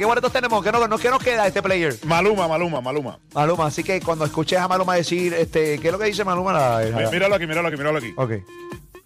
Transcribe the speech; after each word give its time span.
¿Qué 0.00 0.06
boletos 0.06 0.32
tenemos? 0.32 0.64
¿Qué, 0.64 0.72
no, 0.72 0.88
no- 0.88 0.96
qué 0.96 1.10
nos 1.10 1.22
queda 1.22 1.46
este 1.46 1.60
player? 1.62 1.94
Maluma, 2.06 2.48
Maluma, 2.48 2.80
Maluma. 2.80 3.18
Maluma, 3.34 3.66
así 3.66 3.84
que 3.84 4.00
cuando 4.00 4.24
escuches 4.24 4.58
a 4.58 4.66
Maluma 4.66 4.94
decir, 4.94 5.34
este, 5.34 5.78
¿qué 5.78 5.88
es 5.88 5.92
lo 5.92 5.98
que 5.98 6.06
dice 6.06 6.24
Maluma? 6.24 6.54
La- 6.54 7.10
Míralo 7.10 7.34
aquí, 7.34 7.46
míralo 7.46 7.68
aquí, 7.68 7.76
míralo 7.76 7.98
aquí. 7.98 8.14
Ok. 8.16 8.30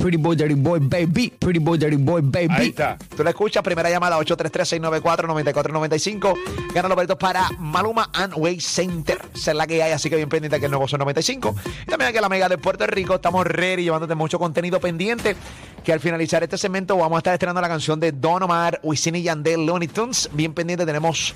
Pretty 0.04 0.18
boy, 0.18 0.36
dirty 0.36 0.54
boy, 0.54 0.80
baby. 0.80 1.30
Pretty 1.30 1.58
boy, 1.58 1.78
dirty 1.78 1.96
boy, 1.96 2.20
baby. 2.20 2.48
Ahí 2.50 2.68
está. 2.68 2.98
Tú 3.16 3.24
la 3.24 3.30
escuchas, 3.30 3.62
primera 3.62 3.88
llamada 3.88 4.18
833-694-9495. 4.18 6.34
Gana 6.74 6.88
los 6.88 6.94
boletos 6.94 7.16
para 7.16 7.48
Maluma 7.58 8.10
and 8.12 8.34
Way 8.36 8.60
Center. 8.60 9.18
Esa 9.34 9.52
es 9.52 9.56
la 9.56 9.66
que 9.66 9.82
hay, 9.82 9.92
así 9.92 10.10
que 10.10 10.16
bien 10.16 10.28
pendiente 10.28 10.60
que 10.60 10.66
el 10.66 10.72
nuevo 10.72 10.86
son 10.86 10.98
95. 10.98 11.54
Y 11.84 11.86
también 11.86 12.10
aquí 12.10 12.20
la 12.20 12.28
Mega 12.28 12.50
de 12.50 12.58
Puerto 12.58 12.86
Rico. 12.86 13.14
Estamos 13.14 13.46
ready, 13.46 13.84
llevándote 13.84 14.14
mucho 14.14 14.38
contenido 14.38 14.78
pendiente. 14.78 15.36
Que 15.82 15.94
al 15.94 16.00
finalizar 16.00 16.42
este 16.42 16.58
segmento 16.58 16.98
vamos 16.98 17.16
a 17.16 17.20
estar 17.20 17.32
estrenando 17.32 17.62
la 17.62 17.68
canción 17.68 17.98
de 17.98 18.12
Don 18.12 18.42
Omar, 18.42 18.80
Wisin 18.82 19.16
y 19.16 19.22
Yandel, 19.22 19.64
Looney 19.64 19.88
Tunes. 19.88 20.28
Bien 20.34 20.52
pendiente, 20.52 20.84
tenemos 20.84 21.34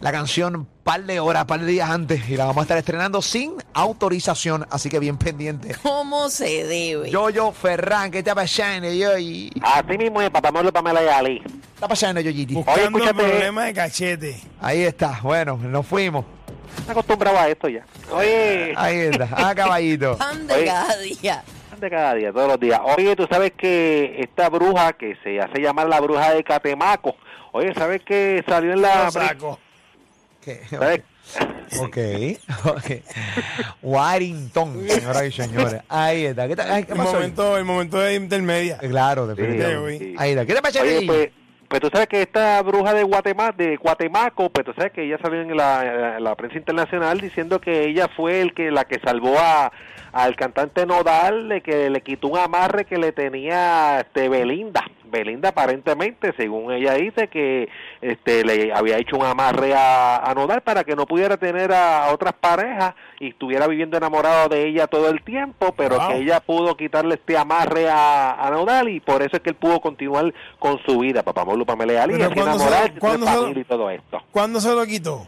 la 0.00 0.12
canción 0.12 0.66
par 0.84 1.02
de 1.04 1.20
horas, 1.20 1.44
par 1.44 1.60
de 1.60 1.66
días 1.66 1.90
antes. 1.90 2.28
Y 2.28 2.36
la 2.36 2.44
vamos 2.46 2.58
a 2.58 2.62
estar 2.62 2.78
estrenando 2.78 3.20
sin 3.22 3.52
autorización, 3.74 4.66
así 4.70 4.88
que 4.88 4.98
bien 4.98 5.18
pendiente. 5.18 5.74
¿Cómo 5.82 6.28
se 6.30 6.64
debe? 6.66 7.10
Yo, 7.10 7.30
yo, 7.30 7.52
Ferran, 7.52 8.10
¿qué 8.10 8.18
está 8.18 8.34
pasando, 8.34 8.90
yo? 8.92 9.10
¿Qué 9.16 9.50
Así 9.62 9.98
mismo 9.98 10.20
es, 10.22 10.30
papá 10.30 10.50
Molo 10.50 10.72
Pamela 10.72 11.02
y 11.04 11.08
Ali. 11.08 11.42
está 11.74 11.86
pasando, 11.86 12.20
yo, 12.20 12.30
Gigi? 12.32 12.54
Buscando 12.54 12.82
escúchate. 12.98 13.14
problemas 13.14 13.64
de 13.66 13.74
cachete. 13.74 14.40
Ahí 14.60 14.82
está, 14.82 15.20
bueno, 15.22 15.56
nos 15.56 15.86
fuimos. 15.86 16.24
Estoy 16.78 16.92
acostumbrado 16.92 17.38
a 17.38 17.48
esto 17.48 17.68
ya. 17.68 17.84
Oye, 18.12 18.72
Ahí 18.76 18.96
está, 19.00 19.28
ah, 19.32 19.54
caballito. 19.56 20.16
Pan 20.16 20.46
de 20.46 20.54
Oye. 20.54 20.64
cada 20.66 20.96
día. 20.98 21.42
de 21.78 21.90
cada 21.90 22.14
día, 22.14 22.32
todos 22.32 22.48
los 22.48 22.60
días. 22.60 22.80
Oye, 22.96 23.16
tú 23.16 23.26
sabes 23.30 23.52
que 23.56 24.16
esta 24.20 24.48
bruja 24.48 24.92
que 24.94 25.16
se 25.22 25.40
hace 25.40 25.60
llamar 25.60 25.88
la 25.88 26.00
bruja 26.00 26.32
de 26.34 26.42
Catemaco, 26.44 27.16
oye, 27.52 27.72
¿sabes 27.74 28.02
que 28.02 28.42
salió 28.48 28.72
en 28.72 28.82
la... 28.82 29.04
Lo 29.04 29.10
saco. 29.10 29.58
¿Qué? 30.44 30.60
¿sabes? 30.68 31.02
Ok, 31.80 31.96
ok. 32.64 32.90
Warrington, 33.82 34.88
señoras 34.88 35.24
y 35.26 35.30
señores. 35.32 35.80
Ahí 35.88 36.24
está. 36.24 36.48
¿Qué, 36.48 36.56
tal? 36.56 36.70
Ay, 36.70 36.82
¿qué 36.84 36.92
El 36.92 36.98
pasó? 36.98 37.12
momento, 37.14 37.56
el 37.56 37.64
momento 37.64 37.98
de 38.00 38.14
intermedia. 38.16 38.78
Eh, 38.82 38.88
Claro, 38.88 39.28
Sí, 39.28 39.34
definitivamente. 39.40 39.98
sí. 40.04 40.14
Ahí 40.18 40.30
está. 40.30 40.46
¿Qué 40.46 40.54
te 40.54 40.62
pasa, 40.62 40.82
Oye, 40.82 41.02
pues, 41.06 41.28
pues 41.68 41.80
tú 41.80 41.88
sabes 41.92 42.08
que 42.08 42.22
esta 42.22 42.60
bruja 42.62 42.92
de 42.92 43.04
Guatemala, 43.04 43.54
de 43.56 43.76
Guatemaco, 43.76 44.50
pues 44.50 44.66
tú 44.66 44.72
sabes 44.72 44.90
que 44.92 45.04
ella 45.04 45.18
salió 45.22 45.42
en 45.42 45.56
la, 45.56 46.16
en 46.16 46.24
la 46.24 46.34
prensa 46.34 46.58
internacional 46.58 47.20
diciendo 47.20 47.60
que 47.60 47.84
ella 47.86 48.08
fue 48.16 48.40
el 48.40 48.52
que 48.52 48.72
la 48.72 48.84
que 48.84 48.98
salvó 48.98 49.38
a 49.38 49.70
al 50.12 50.34
cantante 50.34 50.84
Nodal 50.86 51.48
de 51.48 51.60
que 51.60 51.88
le 51.88 52.00
quitó 52.00 52.26
un 52.26 52.38
amarre 52.38 52.84
que 52.84 52.98
le 52.98 53.12
tenía 53.12 54.00
este 54.00 54.28
Belinda. 54.28 54.82
Belinda 55.10 55.50
aparentemente, 55.50 56.32
según 56.36 56.72
ella 56.72 56.94
dice, 56.94 57.28
que 57.28 57.68
este 58.00 58.44
le 58.44 58.72
había 58.72 58.96
hecho 58.98 59.16
un 59.16 59.24
amarre 59.24 59.74
a, 59.74 60.16
a 60.18 60.34
Nodal 60.34 60.62
para 60.62 60.84
que 60.84 60.94
no 60.96 61.06
pudiera 61.06 61.36
tener 61.36 61.72
a, 61.72 62.12
otras 62.12 62.32
parejas 62.34 62.94
y 63.18 63.28
estuviera 63.28 63.66
viviendo 63.66 63.96
enamorado 63.96 64.48
de 64.48 64.66
ella 64.68 64.86
todo 64.86 65.08
el 65.10 65.22
tiempo, 65.22 65.74
pero 65.76 65.96
Wow. 65.98 66.08
que 66.08 66.16
ella 66.18 66.40
pudo 66.40 66.76
quitarle 66.76 67.16
este 67.16 67.36
amarre 67.36 67.88
a, 67.90 68.32
a 68.32 68.50
Nodal 68.50 68.88
y 68.88 69.00
por 69.00 69.22
eso 69.22 69.36
es 69.36 69.42
que 69.42 69.50
él 69.50 69.56
pudo 69.56 69.80
continuar 69.80 70.32
con 70.58 70.78
su 70.86 70.98
vida, 71.00 71.22
papá 71.22 71.44
Molu, 71.44 71.66
Pamela 71.66 72.02
Ali, 72.02 72.14
Pero 72.14 72.26
así 72.26 72.34
¿cuándo 72.34 72.58
se- 72.58 72.64
enamorarse, 72.66 73.00
familia 73.00 73.60
y 73.60 73.64
todo 73.64 73.90
esto. 73.90 74.22
¿Cuándo 74.30 74.60
se 74.60 74.74
lo 74.74 74.86
quitó? 74.86 75.26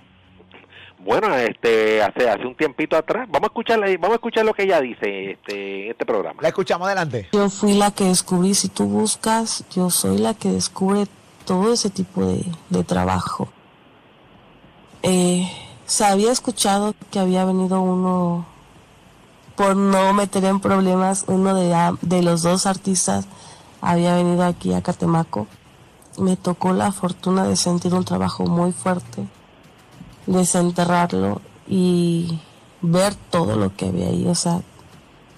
Bueno, 1.05 1.35
este, 1.35 2.03
hace, 2.03 2.31
hace 2.31 2.47
un 2.47 2.55
tiempito 2.55 2.97
atrás, 2.97 3.29
vamos 3.29 3.45
a 3.45 3.51
escuchar, 3.51 3.81
vamos 3.99 4.11
a 4.11 4.15
escuchar 4.15 4.45
lo 4.45 4.55
que 4.55 4.63
ella 4.63 4.81
dice 4.81 5.33
este, 5.33 5.87
en 5.87 5.91
este 5.91 6.07
programa. 6.07 6.41
La 6.41 6.49
escuchamos 6.49 6.87
adelante. 6.87 7.29
Yo 7.33 7.51
fui 7.51 7.75
la 7.75 7.91
que 7.91 8.05
descubrí, 8.05 8.55
si 8.55 8.69
tú 8.69 8.85
buscas, 8.85 9.65
yo 9.75 9.91
soy 9.91 10.19
la 10.19 10.35
que 10.35 10.51
descubre 10.51 11.07
todo 11.45 11.73
ese 11.73 11.91
tipo 11.91 12.25
de, 12.25 12.45
de 12.71 12.85
trabajo. 12.85 13.49
Eh, 15.03 15.51
se 15.87 16.05
había 16.05 16.31
escuchado 16.31 16.95
que 17.11 17.19
había 17.19 17.45
venido 17.45 17.81
uno, 17.81 18.47
por 19.57 19.75
no 19.77 20.13
meter 20.13 20.45
en 20.45 20.61
problemas, 20.61 21.25
uno 21.27 21.55
de, 21.55 21.97
de 22.03 22.23
los 22.23 22.43
dos 22.43 22.67
artistas 22.67 23.27
había 23.81 24.15
venido 24.15 24.45
aquí 24.45 24.73
a 24.73 24.83
Catemaco. 24.83 25.49
Me 26.19 26.37
tocó 26.37 26.73
la 26.73 26.93
fortuna 26.93 27.45
de 27.45 27.57
sentir 27.57 27.93
un 27.93 28.05
trabajo 28.05 28.45
muy 28.47 28.71
fuerte, 28.71 29.27
desenterrarlo 30.27 31.41
y 31.69 32.41
ver 32.81 33.15
todo 33.15 33.57
lo 33.57 33.75
que 33.75 33.87
había 33.87 34.09
ahí. 34.09 34.27
O 34.27 34.35
sea, 34.35 34.61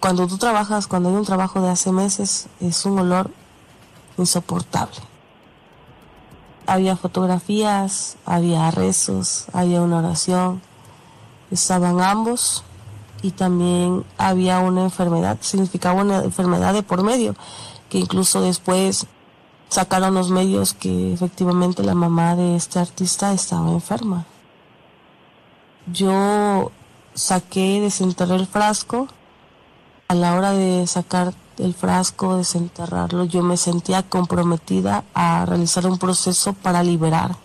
cuando 0.01 0.27
tú 0.27 0.39
trabajas, 0.39 0.87
cuando 0.87 1.09
hay 1.09 1.15
un 1.15 1.25
trabajo 1.25 1.61
de 1.61 1.71
hace 1.71 1.93
meses, 1.93 2.49
es 2.61 2.85
un 2.85 2.99
olor 2.99 3.31
insoportable. 4.19 4.97
Había 6.67 6.97
fotografías, 6.97 8.17
había 8.25 8.71
rezos, 8.71 9.47
había 9.53 9.83
una 9.83 9.99
oración. 9.99 10.63
Estaban 11.51 12.01
ambos 12.01 12.65
y 13.23 13.31
también 13.31 14.05
había 14.19 14.61
una 14.61 14.83
enfermedad, 14.83 15.39
significaba 15.41 16.03
una 16.03 16.25
enfermedad 16.25 16.75
de 16.75 16.83
por 16.83 17.03
medio, 17.03 17.35
que 17.89 17.99
incluso 17.99 18.41
después 18.41 19.07
sacaron 19.69 20.15
los 20.15 20.31
medios 20.31 20.75
que 20.75 21.13
efectivamente 21.13 21.83
la 21.83 21.95
mamá 21.95 22.37
de 22.37 22.57
este 22.57 22.79
artista 22.79 23.33
estaba 23.33 23.71
enferma. 23.71 24.27
Yo 25.93 26.71
saqué, 27.15 27.81
desenterré 27.81 28.37
el 28.37 28.47
frasco. 28.47 29.09
A 30.09 30.15
la 30.15 30.35
hora 30.35 30.53
de 30.53 30.87
sacar 30.87 31.33
el 31.59 31.73
frasco, 31.75 32.37
desenterrarlo, 32.37 33.25
yo 33.25 33.43
me 33.43 33.57
sentía 33.57 34.03
comprometida 34.03 35.05
a 35.15 35.47
realizar 35.47 35.87
un 35.87 35.99
proceso 35.99 36.53
para 36.53 36.83
liberar. 36.83 37.37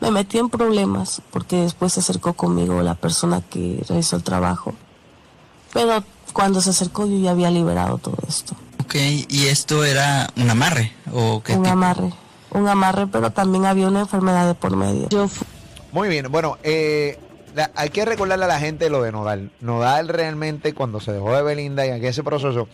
Me 0.00 0.10
metí 0.10 0.38
en 0.38 0.48
problemas 0.50 1.22
porque 1.32 1.56
después 1.56 1.94
se 1.94 2.00
acercó 2.00 2.34
conmigo 2.34 2.82
la 2.82 2.94
persona 2.94 3.40
que 3.40 3.82
realizó 3.88 4.16
el 4.16 4.22
trabajo. 4.22 4.74
Pero 5.72 6.04
cuando 6.32 6.60
se 6.60 6.70
acercó 6.70 7.06
yo 7.06 7.18
ya 7.18 7.30
había 7.30 7.50
liberado 7.50 7.98
todo 7.98 8.16
esto. 8.28 8.54
Ok, 8.84 8.94
¿y 9.28 9.46
esto 9.46 9.84
era 9.84 10.28
un 10.36 10.48
amarre? 10.50 10.92
¿O 11.12 11.42
qué 11.42 11.54
Un 11.54 11.62
tipo? 11.62 11.72
amarre. 11.72 12.12
Un 12.52 12.68
amarre, 12.68 13.06
pero 13.06 13.32
también 13.32 13.64
había 13.66 13.88
una 13.88 14.00
enfermedad 14.00 14.46
de 14.46 14.54
por 14.54 14.76
medio. 14.76 15.08
Yo 15.08 15.28
Muy 15.92 16.08
bien, 16.08 16.30
bueno, 16.30 16.58
eh, 16.62 17.18
la- 17.56 17.72
hay 17.74 17.88
que 17.88 18.04
recordarle 18.04 18.44
a 18.44 18.48
la 18.48 18.60
gente 18.60 18.88
lo 18.90 19.02
de 19.02 19.10
Nodal. 19.10 19.50
Nodal 19.60 20.08
realmente, 20.08 20.72
cuando 20.74 21.00
se 21.00 21.10
dejó 21.12 21.34
de 21.34 21.42
Belinda 21.42 21.84
y 21.84 21.90
en 21.90 22.04
ese 22.04 22.22
proceso, 22.22 22.68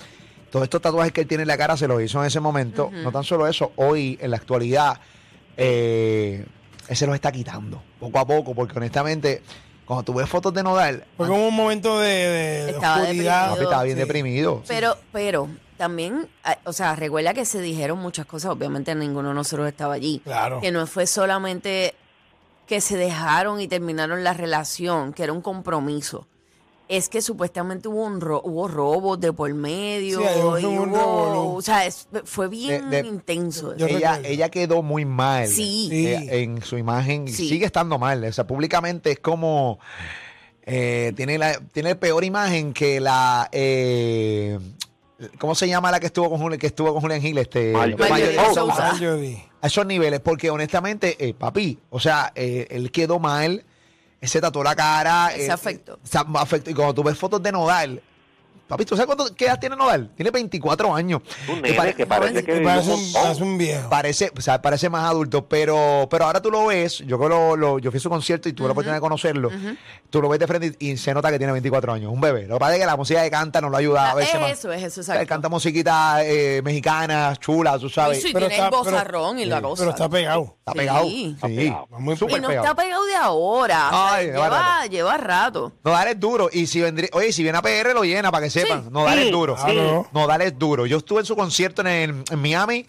todos 0.50 0.65
estos 0.65 0.82
tatuajes 0.82 1.12
que 1.12 1.22
él 1.22 1.26
tiene 1.26 1.43
en 1.43 1.48
la 1.48 1.56
cara 1.56 1.76
se 1.78 1.88
los 1.88 2.03
hizo 2.03 2.20
en 2.20 2.26
ese 2.26 2.41
momento. 2.41 2.91
No 2.92 3.10
tan 3.10 3.25
solo 3.25 3.47
eso, 3.47 3.72
hoy, 3.76 4.19
en 4.21 4.31
la 4.32 4.37
actualidad, 4.37 5.00
eh, 5.56 6.44
él 6.88 6.97
se 6.97 7.06
los 7.06 7.15
está 7.15 7.32
quitando, 7.32 7.82
poco 8.00 8.19
a 8.19 8.26
poco, 8.26 8.54
porque 8.54 8.76
honestamente, 8.76 9.42
cuando 9.87 10.03
tú 10.03 10.15
ves 10.15 10.28
fotos 10.28 10.53
de 10.53 10.62
Nodal, 10.62 11.04
Fue 11.16 11.26
como 11.28 11.48
un 11.48 11.54
momento 11.54 11.98
de, 12.00 12.09
de- 12.09 12.71
Estaba 12.71 13.03
oscuridad. 13.03 13.60
estaba 13.62 13.82
bien 13.84 13.97
Sí. 13.97 14.03
deprimido. 14.03 14.62
Pero, 14.66 14.97
pero 15.12 15.48
también, 15.76 16.28
o 16.65 16.72
sea, 16.72 16.94
recuerda 16.97 17.34
que 17.34 17.44
se 17.44 17.60
dijeron 17.60 17.98
muchas 17.98 18.26
cosas, 18.26 18.50
obviamente 18.53 18.94
ninguno 18.94 19.28
de 19.28 19.34
nosotros 19.34 19.69
estaba 19.69 19.94
allí. 19.94 20.21
Claro. 20.25 20.60
Que 20.60 20.71
no 20.71 20.87
fue 20.87 21.06
solamente 21.06 21.94
que 22.67 22.81
se 22.81 22.97
dejaron 22.97 23.61
y 23.61 23.69
terminaron 23.69 24.25
la 24.25 24.33
relación, 24.34 25.12
que 25.12 25.23
era 25.25 25.33
un 25.33 25.43
compromiso. 25.43 26.27
Es 26.89 27.09
que 27.09 27.23
supuestamente 27.23 27.89
hubo 27.89 28.05
un 28.05 28.21
ro- 28.21 28.43
hubo 28.45 28.69
robos 28.69 29.19
de 29.19 29.33
por 29.33 29.53
medio. 29.55 30.21
Sí, 30.21 30.27
hubo 30.41 30.59
y 30.59 30.65
un 30.65 30.91
hubo- 30.91 30.97
revolú. 30.97 31.57
o 31.57 31.63
sea, 31.63 31.86
es- 31.86 32.07
fue 32.25 32.48
bien 32.48 32.91
De- 32.91 33.03
de- 33.03 33.09
intenso. 33.09 33.75
Yo 33.77 33.86
ella, 33.86 34.21
ella 34.25 34.51
quedó 34.51 34.83
muy 34.83 35.04
mal 35.07 35.47
Sí. 35.48 35.89
eh, 35.91 36.42
en 36.42 36.60
su 36.63 36.77
imagen 36.77 37.28
y 37.28 37.33
Sí. 37.33 37.48
sigue 37.48 37.65
estando 37.65 37.98
mal. 37.98 38.22
O 38.25 38.33
sea, 38.33 38.47
públicamente 38.47 39.13
es 39.13 39.19
como 39.21 39.78
eh, 40.65 41.13
tiene 41.16 41.39
la 41.39 41.59
tiene 41.72 41.97
peor 41.97 42.25
imagen 42.25 42.72
que 42.75 43.01
la 43.01 43.48
eh, 43.53 44.59
¿cómo 45.39 45.54
se 45.54 45.66
llama 45.69 45.91
la 45.91 45.98
que 45.98 46.07
estuvo 46.07 46.28
con 46.31 46.39
Julián, 46.41 46.60
que 46.60 46.66
estuvo 46.69 46.92
con 46.92 47.01
Julián 47.01 47.21
Gil? 47.22 47.39
Este, 47.39 47.72
Marjorie 47.72 48.36
Marjorie. 48.36 48.66
Marjorie. 48.66 49.48
A 49.62 49.68
esos 49.68 49.86
niveles, 49.86 50.20
porque 50.20 50.50
honestamente, 50.50 51.16
eh, 51.24 51.32
papi, 51.32 51.78
o 51.88 51.98
sea, 51.98 52.32
eh, 52.34 52.66
él 52.68 52.91
quedó 52.91 53.18
mal, 53.18 53.64
se 54.20 54.41
tatuó 54.41 54.62
la 54.62 54.76
cara. 54.76 55.30
Se 55.30 55.47
eh, 55.47 55.50
afectó. 55.50 55.98
se 56.03 56.18
afectó. 56.18 56.70
Y 56.70 56.74
cuando 56.74 56.94
tú 56.94 57.03
ves 57.03 57.16
fotos 57.16 57.42
de 57.42 57.53
Nodal, 57.53 58.03
Papi, 58.68 58.84
¿tú 58.86 58.97
sabes 58.97 59.06
cuánto, 59.06 59.34
qué 59.34 59.44
edad 59.47 59.59
tiene 59.60 59.76
Nodal? 59.76 60.10
Tiene 60.16 60.30
24 60.30 60.94
años. 60.94 61.20
Un 61.48 61.56
Que 61.56 61.62
nene 61.62 61.74
pare- 61.74 61.94
que 61.94 62.06
parece 62.06 62.42
que... 62.42 62.60
Parece 62.60 62.88
un 62.91 62.94
un, 62.98 63.03
montón. 63.04 63.22
parece 63.22 63.42
un 63.42 63.59
viejo. 63.59 63.91
Parece, 63.91 64.32
o 64.36 64.41
sea, 64.41 64.62
parece 64.62 64.88
más 64.88 65.10
adulto, 65.10 65.47
pero, 65.47 66.06
pero 66.10 66.24
ahora 66.24 66.41
tú 66.41 66.50
lo 66.50 66.66
ves, 66.66 66.98
yo 67.06 67.18
creo 67.18 67.28
lo, 67.28 67.56
lo- 67.56 67.78
yo 67.78 67.91
fui 67.91 67.98
a 67.98 68.00
su 68.00 68.09
concierto 68.09 68.48
y 68.48 68.54
tuve 68.54 68.68
la 68.68 68.72
oportunidad 68.72 68.97
de 68.97 69.00
conocerlo, 69.03 69.50
tú 70.09 70.22
lo 70.22 70.28
ves 70.30 70.41
de 70.41 70.47
frente 70.47 70.76
y, 70.80 70.92
y 70.92 70.97
se 70.97 71.12
nota 71.12 71.30
que 71.30 71.36
tiene 71.38 71.53
24 71.53 71.92
años, 71.92 72.10
un 72.12 72.20
bebé. 72.20 72.47
Lo 72.47 72.54
que 72.54 72.60
pasa 72.60 72.74
es 72.74 72.80
que 72.80 72.86
la 72.86 72.97
música 72.97 73.22
que 73.22 73.30
canta 73.30 73.60
nos 73.60 73.70
lo 73.70 73.76
ayuda 73.76 74.06
a 74.06 74.10
Ah, 74.12 74.14
verse 74.14 74.36
es 74.36 74.41
más. 74.41 74.50
eso, 74.53 74.72
es 74.72 74.82
eso, 74.82 75.00
O 75.00 75.04
sea, 75.04 75.16
él 75.16 75.20
exacto. 75.22 75.34
canta 75.34 75.48
musiquita 75.50 76.24
eh, 76.24 76.62
mexicana, 76.62 77.34
chula, 77.38 77.78
tú 77.78 77.91
sabes. 77.91 78.22
Sí, 78.22 78.30
Pero 78.32 78.47
tiene 78.48 78.54
el 78.54 78.60
está- 78.64 78.70
pero- 78.70 78.84
bozarrón 78.91 79.38
y 79.38 79.44
la 79.44 79.60
cosa. 79.60 79.82
Pero 79.82 79.91
está 79.91 80.09
pegado. 80.09 80.56
Está 80.60 80.72
Sí. 80.72 80.78
pegado. 80.78 81.04
Está 81.06 81.47
Sí, 81.48 81.56
pegado. 81.56 81.86
Muy 81.91 82.14
y 82.14 82.18
no 82.18 82.26
pegado. 82.26 82.50
está 82.53 82.74
pegado 82.74 83.04
de 83.04 83.16
ahora. 83.16 83.88
o 83.88 83.91
sea, 83.91 84.22
lleva 84.22 84.32
lleva, 84.44 84.48
rato. 84.48 84.91
lleva 84.91 85.16
rato. 85.18 85.72
Nodal 85.84 86.09
es 86.09 86.20
duro. 86.20 86.48
Y 86.53 86.66
si 86.66 86.80
vendría, 86.80 87.10
oye, 87.12 87.32
si 87.32 87.42
viene 87.42 87.59
a 87.59 87.62
PR 87.62 87.92
lo 87.94 88.03
llena 88.04 88.30
para 88.30 88.44
que 88.44 88.50
sepan. 88.62 88.92
Nodal 88.92 89.18
Sí, 89.18 89.24
es 89.26 89.30
duro. 89.32 89.54
Claro. 89.56 90.06
Nodal 90.12 90.42
es 90.42 90.59
duro. 90.59 90.86
Yo 90.86 90.98
estuve 90.98 91.20
en 91.20 91.26
su 91.26 91.36
concierto 91.36 91.82
en, 91.82 91.86
el- 91.88 92.24
en 92.30 92.38
Miami. 92.41 92.86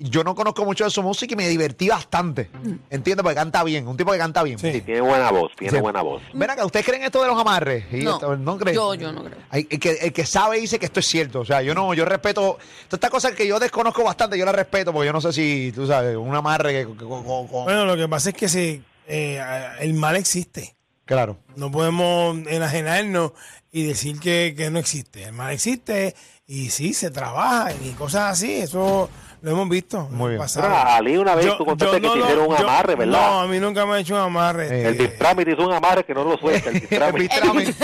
Yo 0.00 0.22
no 0.22 0.36
conozco 0.36 0.64
mucho 0.64 0.84
de 0.84 0.90
su 0.90 1.02
música 1.02 1.34
y 1.34 1.36
me 1.36 1.48
divertí 1.48 1.88
bastante. 1.88 2.48
Entiendo, 2.88 3.24
porque 3.24 3.34
canta 3.34 3.64
bien. 3.64 3.88
Un 3.88 3.96
tipo 3.96 4.12
que 4.12 4.18
canta 4.18 4.44
bien. 4.44 4.56
Sí. 4.56 4.70
Sí, 4.70 4.80
tiene 4.82 5.00
buena 5.00 5.32
voz, 5.32 5.50
tiene 5.58 5.76
Sí. 5.76 5.80
buena 5.82 6.02
voz. 6.02 6.22
Ven 6.32 6.48
acá, 6.48 6.64
¿ustedes 6.64 6.86
creen 6.86 7.02
esto 7.02 7.20
de 7.20 7.26
los 7.26 7.36
amarres? 7.36 7.84
Y 7.92 8.04
No, 8.04 8.12
esto- 8.14 8.36
¿no 8.36 8.56
creen? 8.58 8.76
yo- 8.76 8.94
yo 8.94 9.10
no 9.10 9.24
creo. 9.24 9.38
Hay- 9.50 9.66
el, 9.68 9.80
que, 9.80 9.90
el 9.90 10.12
que 10.12 10.24
sabe 10.24 10.60
dice 10.60 10.78
que 10.78 10.86
esto 10.86 11.00
es 11.00 11.06
cierto. 11.06 11.40
O 11.40 11.44
sea, 11.44 11.62
yo 11.62 11.74
no, 11.74 11.94
yo 11.94 12.04
respeto. 12.04 12.58
Todas 12.86 12.92
estas 12.92 13.10
cosas 13.10 13.32
que 13.32 13.44
yo 13.48 13.58
desconozco 13.58 14.04
bastante, 14.04 14.38
yo 14.38 14.44
las 14.44 14.54
respeto, 14.54 14.92
porque 14.92 15.06
yo 15.08 15.12
no 15.12 15.20
sé 15.20 15.32
si, 15.32 15.72
tú 15.74 15.84
sabes, 15.84 16.16
un 16.16 16.32
amarre 16.32 16.72
que. 16.72 16.84
Bueno, 16.84 17.84
lo 17.84 17.96
que 17.96 18.06
pasa 18.06 18.28
es 18.28 18.36
que 18.36 18.48
si, 18.48 18.80
eh, 19.08 19.42
el 19.80 19.94
mal 19.94 20.14
existe. 20.14 20.76
Claro. 21.08 21.36
No 21.56 21.72
podemos 21.72 22.36
enajenarnos 22.46 23.32
y 23.72 23.84
decir 23.84 24.20
que, 24.20 24.54
que 24.56 24.70
no 24.70 24.78
existe. 24.78 25.24
El 25.24 25.32
mal 25.32 25.52
existe 25.52 26.14
y 26.46 26.70
sí, 26.70 26.94
se 26.94 27.10
trabaja 27.10 27.72
y 27.84 27.90
cosas 27.92 28.30
así. 28.32 28.60
Eso 28.60 29.10
lo 29.42 29.50
hemos 29.50 29.68
visto. 29.68 30.08
Muy 30.12 30.26
el 30.26 30.30
bien. 30.32 30.40
pasado. 30.42 30.66
Pero 30.68 30.76
a 30.78 30.96
Ali 30.96 31.16
una 31.16 31.34
vez 31.34 31.56
tú 31.56 31.64
contaste 31.64 32.00
que 32.00 32.08
te 32.08 32.18
hicieron 32.18 32.46
un 32.50 32.56
yo- 32.56 32.68
amarre, 32.68 32.94
¿verdad? 32.94 33.12
No, 33.18 33.40
a 33.40 33.46
mí 33.48 33.58
nunca 33.58 33.84
me 33.86 33.94
ha 33.94 33.98
hecho 34.00 34.14
un 34.14 34.20
amarre. 34.20 34.66
Eh, 34.68 34.80
El 34.86 34.92
este. 34.92 35.06
Bistrami 35.08 35.44
te 35.44 35.52
hizo 35.52 35.66
un 35.66 35.72
amarre 35.72 36.04
que 36.04 36.14
no 36.14 36.22
lo 36.24 36.36
suelta. 36.38 36.70
El 36.70 36.76
El 36.76 36.80
Bistrami. 36.82 37.20
Bistrami. 37.20 37.64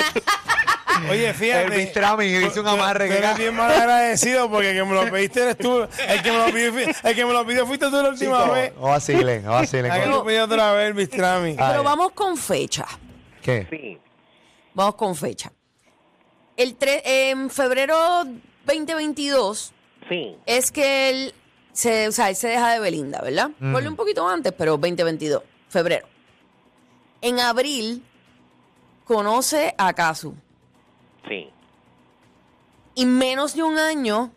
Oye, 1.11 1.35
fíjate. 1.35 1.65
El 1.65 1.71
Bistrami 1.85 2.25
hizo 2.27 2.61
un 2.61 2.69
amarre 2.69 3.09
que- 3.09 3.19
eres 3.19 3.37
bien 3.37 3.55
mal 3.55 3.71
agradecido 3.71 4.49
porque 4.51 4.71
el 4.71 4.77
que 4.77 4.85
me 4.85 4.95
lo 4.95 5.11
pediste 5.11 5.43
eres 5.43 5.59
tú. 5.59 5.87
El 6.09 6.23
que 6.23 6.31
me 6.33 6.39
lo 6.39 6.47
pidió, 6.47 6.73
el 7.03 7.15
que 7.15 7.25
me 7.27 7.33
lo 7.33 7.45
pidió 7.47 7.67
fuiste 7.67 7.87
tú 7.91 7.97
la 8.03 8.09
última 8.11 8.43
Chico, 8.43 8.53
vez. 8.55 8.73
No 8.77 8.83
vacilen, 8.83 9.45
no 9.45 9.51
vacilen. 9.53 9.89
La 9.89 10.01
que 10.03 10.07
lo 10.09 10.25
pidió 10.25 10.45
otra 10.45 10.73
vez, 10.73 10.87
el 10.89 10.95
Bistrami. 10.95 11.55
Pero 11.55 11.83
vamos 11.83 12.13
con 12.13 12.37
fecha. 12.37 12.87
¿Qué? 13.45 13.67
Sí. 13.71 13.99
Vamos 14.73 14.95
con 14.95 15.15
fecha. 15.15 15.53
El 16.57 16.77
en 16.81 17.51
febrero 17.51 18.25
2022 18.65 19.73
Sí. 20.09 20.37
es 20.47 20.73
que 20.73 21.11
él 21.11 21.35
se, 21.73 22.09
o 22.09 22.13
sea, 22.13 22.31
él 22.31 22.37
se 22.37 22.49
deja 22.49 22.73
de 22.73 22.81
Belinda, 22.81 23.21
¿verdad? 23.21 23.51
Ponle 23.59 23.89
un 23.89 23.97
poquito 23.97 24.27
antes, 24.27 24.53
pero 24.53 24.73
2022, 24.79 25.43
febrero. 25.69 26.07
En 27.21 27.39
abril 27.39 28.03
conoce 29.05 29.75
a 29.77 29.93
Kazu. 29.93 30.35
Sí. 31.29 31.51
Y 32.95 33.05
menos 33.07 33.55
de 33.55 33.63
un 33.63 33.77
año 33.79 34.33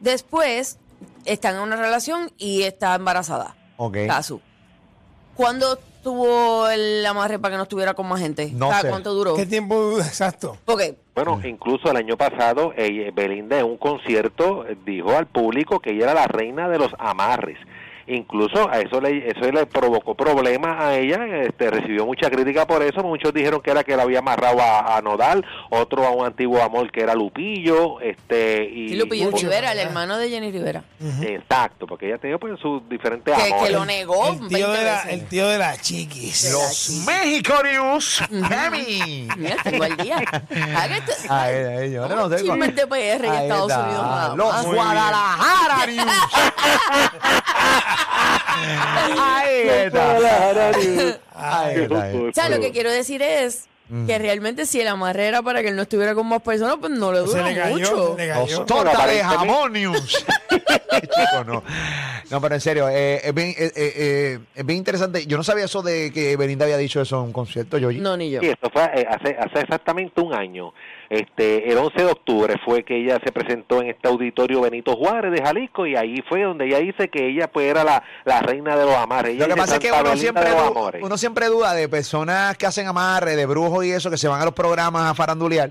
después 0.00 0.78
están 1.24 1.54
en 1.56 1.62
una 1.62 1.76
relación 1.76 2.30
y 2.36 2.62
está 2.62 2.94
embarazada. 2.96 3.56
Ok. 3.78 3.96
Kazu. 4.06 4.40
¿Cuándo 5.36 5.78
tuvo 6.02 6.68
el 6.68 7.04
amarre 7.06 7.38
para 7.38 7.52
que 7.52 7.56
no 7.56 7.62
estuviera 7.62 7.94
con 7.94 8.06
más 8.08 8.20
gente? 8.20 8.50
No 8.52 8.68
O 8.68 8.70
sea, 8.70 8.80
sé. 8.82 8.88
¿Cuánto 8.88 9.14
duró? 9.14 9.34
¿Qué 9.34 9.46
tiempo 9.46 9.92
exacto? 9.98 10.56
Porque 10.64 10.96
Bueno, 11.14 11.40
incluso 11.44 11.90
el 11.90 11.96
año 11.96 12.16
pasado, 12.16 12.72
ella- 12.76 13.10
Belinda 13.14 13.58
en 13.58 13.66
un 13.66 13.76
concierto 13.78 14.66
eh, 14.66 14.76
dijo 14.84 15.10
al 15.16 15.26
público 15.26 15.80
que 15.80 15.90
ella 15.90 16.04
era 16.04 16.14
la 16.14 16.26
reina 16.26 16.68
de 16.68 16.78
los 16.78 16.90
amarres. 16.98 17.58
Incluso 18.06 18.68
a 18.70 18.80
eso 18.80 19.00
le, 19.00 19.28
eso 19.30 19.40
le 19.50 19.66
provocó 19.66 20.14
problemas 20.14 20.80
a 20.80 20.96
ella, 20.96 21.18
este, 21.42 21.70
recibió 21.70 22.04
mucha 22.06 22.30
crítica 22.30 22.66
por 22.66 22.82
eso, 22.82 23.02
muchos 23.02 23.32
dijeron 23.32 23.60
que 23.60 23.70
era 23.70 23.84
que 23.84 23.96
la 23.96 24.02
había 24.02 24.18
amarrado 24.20 24.60
a, 24.60 24.96
a 24.96 25.02
Nodal, 25.02 25.44
otro 25.70 26.04
a 26.06 26.10
un 26.10 26.26
antiguo 26.26 26.60
amor 26.62 26.90
que 26.90 27.00
era 27.02 27.14
Lupillo, 27.14 28.00
este 28.00 28.64
y 28.64 28.88
Sí, 28.90 28.96
Lupillo 28.96 29.26
Mucho, 29.30 29.46
Rivera, 29.46 29.72
el 29.72 29.78
hermano 29.78 30.18
de 30.18 30.28
Jenny 30.30 30.50
Rivera. 30.50 30.82
Exacto, 31.22 31.86
porque 31.86 32.06
ella 32.08 32.18
tenía 32.18 32.38
pues 32.38 32.58
sus 32.60 32.88
diferentes 32.88 33.34
Que, 33.36 33.42
que 33.48 33.52
amores. 33.54 33.72
lo 33.72 33.84
negó 33.84 34.28
El 34.32 34.48
tío, 34.48 34.68
20 34.68 34.78
de 34.78 34.84
la, 34.84 34.92
veces. 34.96 35.12
el 35.12 35.26
tío 35.28 35.48
de 35.48 35.58
la 35.58 35.76
chiquis. 35.78 36.52
Los 36.52 37.04
México 37.06 37.54
News. 37.62 38.22
Emi. 38.30 39.28
Mira, 39.36 39.56
tengo 39.62 39.84
al 39.84 39.96
día. 39.96 40.22
Ah, 40.76 40.88
que 40.88 40.94
esto- 40.96 41.12
Ay, 41.28 41.54
ay, 41.54 41.92
yo 41.92 42.08
no 42.08 42.28
tengo. 42.28 42.36
Chismes 42.52 42.74
de 42.76 42.86
PR 42.86 43.24
en 43.26 43.30
Ahí 43.32 43.42
Estados 43.42 43.70
está. 43.70 43.82
Unidos. 43.84 44.02
nada 44.06 44.36
Los. 44.36 44.66
Guadalajara 44.66 45.86
News. 45.86 46.12
Ahí 49.18 49.68
está. 49.86 50.16
Ahí 51.34 51.80
está. 51.80 52.10
O 52.14 52.32
sea, 52.32 52.48
lo 52.48 52.60
que 52.60 52.72
quiero 52.72 52.90
decir 52.90 53.22
es 53.22 53.66
que 54.06 54.18
realmente 54.18 54.64
si 54.64 54.80
el 54.80 54.88
amarre 54.88 55.26
era 55.26 55.42
para 55.42 55.60
que 55.60 55.68
él 55.68 55.76
no 55.76 55.82
estuviera 55.82 56.14
con 56.14 56.26
más 56.26 56.40
personas, 56.40 56.76
pues 56.80 56.92
no 56.92 57.12
le 57.12 57.20
Se 57.20 57.24
duró 57.26 57.44
le 57.44 57.54
cayó, 57.54 57.76
mucho. 57.76 58.16
se 58.16 58.22
le 58.22 58.32
cayó. 58.32 58.58
Los 58.58 58.66
tortas 58.66 59.06
de. 59.06 59.22
Chico, 60.48 61.44
no. 61.46 61.62
No, 62.30 62.40
pero 62.40 62.54
en 62.54 62.60
serio, 62.60 62.88
eh, 62.88 63.20
es, 63.24 63.34
bien, 63.34 63.50
eh, 63.50 63.72
eh, 63.74 63.92
eh, 63.96 64.38
es 64.54 64.66
bien 64.66 64.78
interesante. 64.78 65.26
Yo 65.26 65.36
no 65.36 65.44
sabía 65.44 65.66
eso 65.66 65.82
de 65.82 66.12
que 66.12 66.36
Belinda 66.36 66.64
había 66.64 66.78
dicho 66.78 67.00
eso 67.00 67.18
en 67.20 67.26
un 67.26 67.32
concierto, 67.32 67.78
yo. 67.78 67.92
No, 67.92 68.16
ni 68.16 68.30
yo. 68.30 68.40
Sí, 68.40 68.48
esto 68.48 68.70
fue 68.72 68.82
hace, 68.82 69.36
hace 69.38 69.60
exactamente 69.60 70.20
un 70.20 70.34
año. 70.34 70.72
Este, 71.12 71.70
el 71.70 71.76
11 71.76 71.98
de 71.98 72.10
octubre 72.10 72.54
fue 72.64 72.84
que 72.84 72.96
ella 72.96 73.20
se 73.22 73.32
presentó 73.32 73.82
en 73.82 73.90
este 73.90 74.08
auditorio 74.08 74.62
Benito 74.62 74.96
Juárez 74.96 75.32
de 75.32 75.44
Jalisco 75.44 75.86
y 75.86 75.94
ahí 75.94 76.22
fue 76.26 76.42
donde 76.42 76.64
ella 76.64 76.78
dice 76.78 77.10
que 77.10 77.28
ella 77.28 77.48
pues 77.48 77.66
era 77.66 77.84
la, 77.84 78.02
la 78.24 78.40
reina 78.40 78.74
de 78.78 78.86
los 78.86 78.94
amarres. 78.94 79.34
Ella 79.34 79.46
Lo 79.46 79.54
que 79.54 79.60
pasa 79.60 79.74
es 79.74 79.80
que 79.80 79.92
uno 79.92 80.16
siempre, 80.16 80.46
uno 81.02 81.18
siempre 81.18 81.46
duda 81.48 81.74
de 81.74 81.86
personas 81.86 82.56
que 82.56 82.64
hacen 82.64 82.86
amarre, 82.86 83.36
de 83.36 83.44
brujos 83.44 83.84
y 83.84 83.90
eso, 83.90 84.10
que 84.10 84.16
se 84.16 84.26
van 84.26 84.40
a 84.40 84.46
los 84.46 84.54
programas 84.54 85.10
a 85.10 85.14
farandulear. 85.14 85.70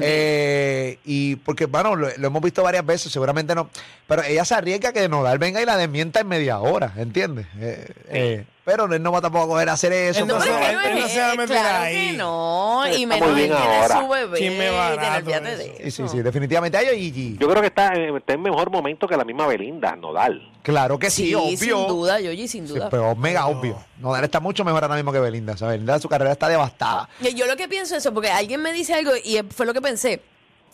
Eh, 0.00 0.98
y 1.04 1.36
porque, 1.36 1.66
bueno, 1.66 1.94
lo, 1.94 2.08
lo 2.16 2.26
hemos 2.28 2.40
visto 2.40 2.62
varias 2.62 2.86
veces, 2.86 3.12
seguramente 3.12 3.54
no. 3.54 3.68
Pero 4.08 4.22
ella 4.22 4.42
se 4.46 4.54
arriesga 4.54 4.90
que 4.92 5.06
Nodal 5.06 5.38
venga 5.38 5.60
y 5.60 5.66
la 5.66 5.76
desmienta 5.76 6.20
en 6.20 6.28
media 6.28 6.58
hora, 6.60 6.94
¿entiendes? 6.96 7.46
Eh, 7.60 7.92
eh, 8.08 8.44
pero 8.64 8.86
él 8.92 9.02
no 9.02 9.12
va 9.12 9.20
tampoco 9.20 9.44
a 9.44 9.48
coger 9.48 9.68
a 9.68 9.74
hacer 9.74 9.92
eso. 9.92 10.24
No 10.24 10.34
No, 10.38 10.40
se 10.40 10.48
pero 10.48 10.60
va- 10.60 10.66
que 10.66 10.72
no 10.72 10.80
él 10.82 10.98
no 11.00 11.08
se 11.08 11.20
va 11.20 11.26
a 11.26 11.34
meter 11.34 11.46
claro 11.48 11.84
ahí. 11.84 11.94
que 12.10 12.12
no, 12.16 12.82
y 12.96 13.06
menos 13.06 13.34
bien 13.34 13.48
tiene 13.50 13.62
ahora. 13.62 14.00
su 14.00 14.08
bebé. 14.08 14.38
Chisme 14.38 14.70
barato 14.70 15.18
olvídate 15.18 15.52
eso. 15.52 15.58
de 15.58 15.90
Sí, 15.90 15.90
sí, 15.90 16.08
sí, 16.08 16.22
definitivamente. 16.22 16.78
Ay, 16.78 16.86
Gigi. 16.98 17.36
Yo 17.38 17.48
creo 17.50 17.60
que 17.60 17.66
está, 17.68 17.92
eh, 17.94 18.16
está 18.16 18.32
en 18.32 18.40
mejor 18.42 18.70
momento 18.70 19.06
que 19.06 19.14
la 19.16 19.24
misma 19.24 19.46
Belinda, 19.46 19.94
Nodal. 19.94 20.52
Claro 20.62 20.98
que 20.98 21.10
sí, 21.10 21.26
Sí, 21.26 21.34
obvio. 21.34 21.56
sin 21.58 21.88
duda, 21.88 22.18
Yoyi, 22.20 22.48
sin 22.48 22.66
Sí, 22.66 22.72
duda. 22.74 22.88
pero 22.88 23.14
mega 23.14 23.46
obvio. 23.46 23.78
Nodal 23.98 24.24
está 24.24 24.40
mucho 24.40 24.64
mejor 24.64 24.84
ahora 24.84 24.96
mismo 24.96 25.12
que 25.12 25.20
Belinda. 25.20 25.54
¿sabes? 25.56 25.74
Belinda, 25.74 25.98
su 25.98 26.08
carrera 26.08 26.32
está 26.32 26.48
devastada. 26.48 27.10
Y 27.20 27.34
Yo 27.34 27.44
lo 27.46 27.56
que 27.56 27.68
pienso 27.68 27.94
es 27.94 28.00
eso, 28.04 28.14
porque 28.14 28.30
alguien 28.30 28.62
me 28.62 28.72
dice 28.72 28.94
algo 28.94 29.12
y 29.22 29.38
fue 29.54 29.66
lo 29.66 29.74
que 29.74 29.82
pensé. 29.82 30.22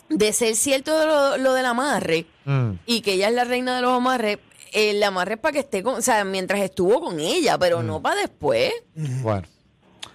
De 0.09 0.31
ser 0.33 0.55
cierto 0.55 1.05
lo, 1.05 1.37
lo 1.37 1.53
del 1.53 1.65
amarre 1.65 2.25
Mm. 2.45 2.73
y 2.85 3.01
que 3.01 3.13
ella 3.13 3.29
es 3.29 3.33
la 3.33 3.43
reina 3.43 3.75
de 3.75 3.81
los 3.81 3.91
amarres, 3.97 4.37
el 4.71 5.01
amarre 5.01 5.33
es 5.33 5.39
para 5.39 5.53
que 5.53 5.59
esté 5.59 5.81
con, 5.81 5.95
o 5.95 6.01
sea, 6.01 6.23
mientras 6.23 6.59
estuvo 6.61 7.01
con 7.01 7.19
ella, 7.19 7.57
pero 7.57 7.81
Mm. 7.81 7.87
no 7.87 8.01
para 8.03 8.21
después. 8.21 8.71
Bueno, 8.93 9.47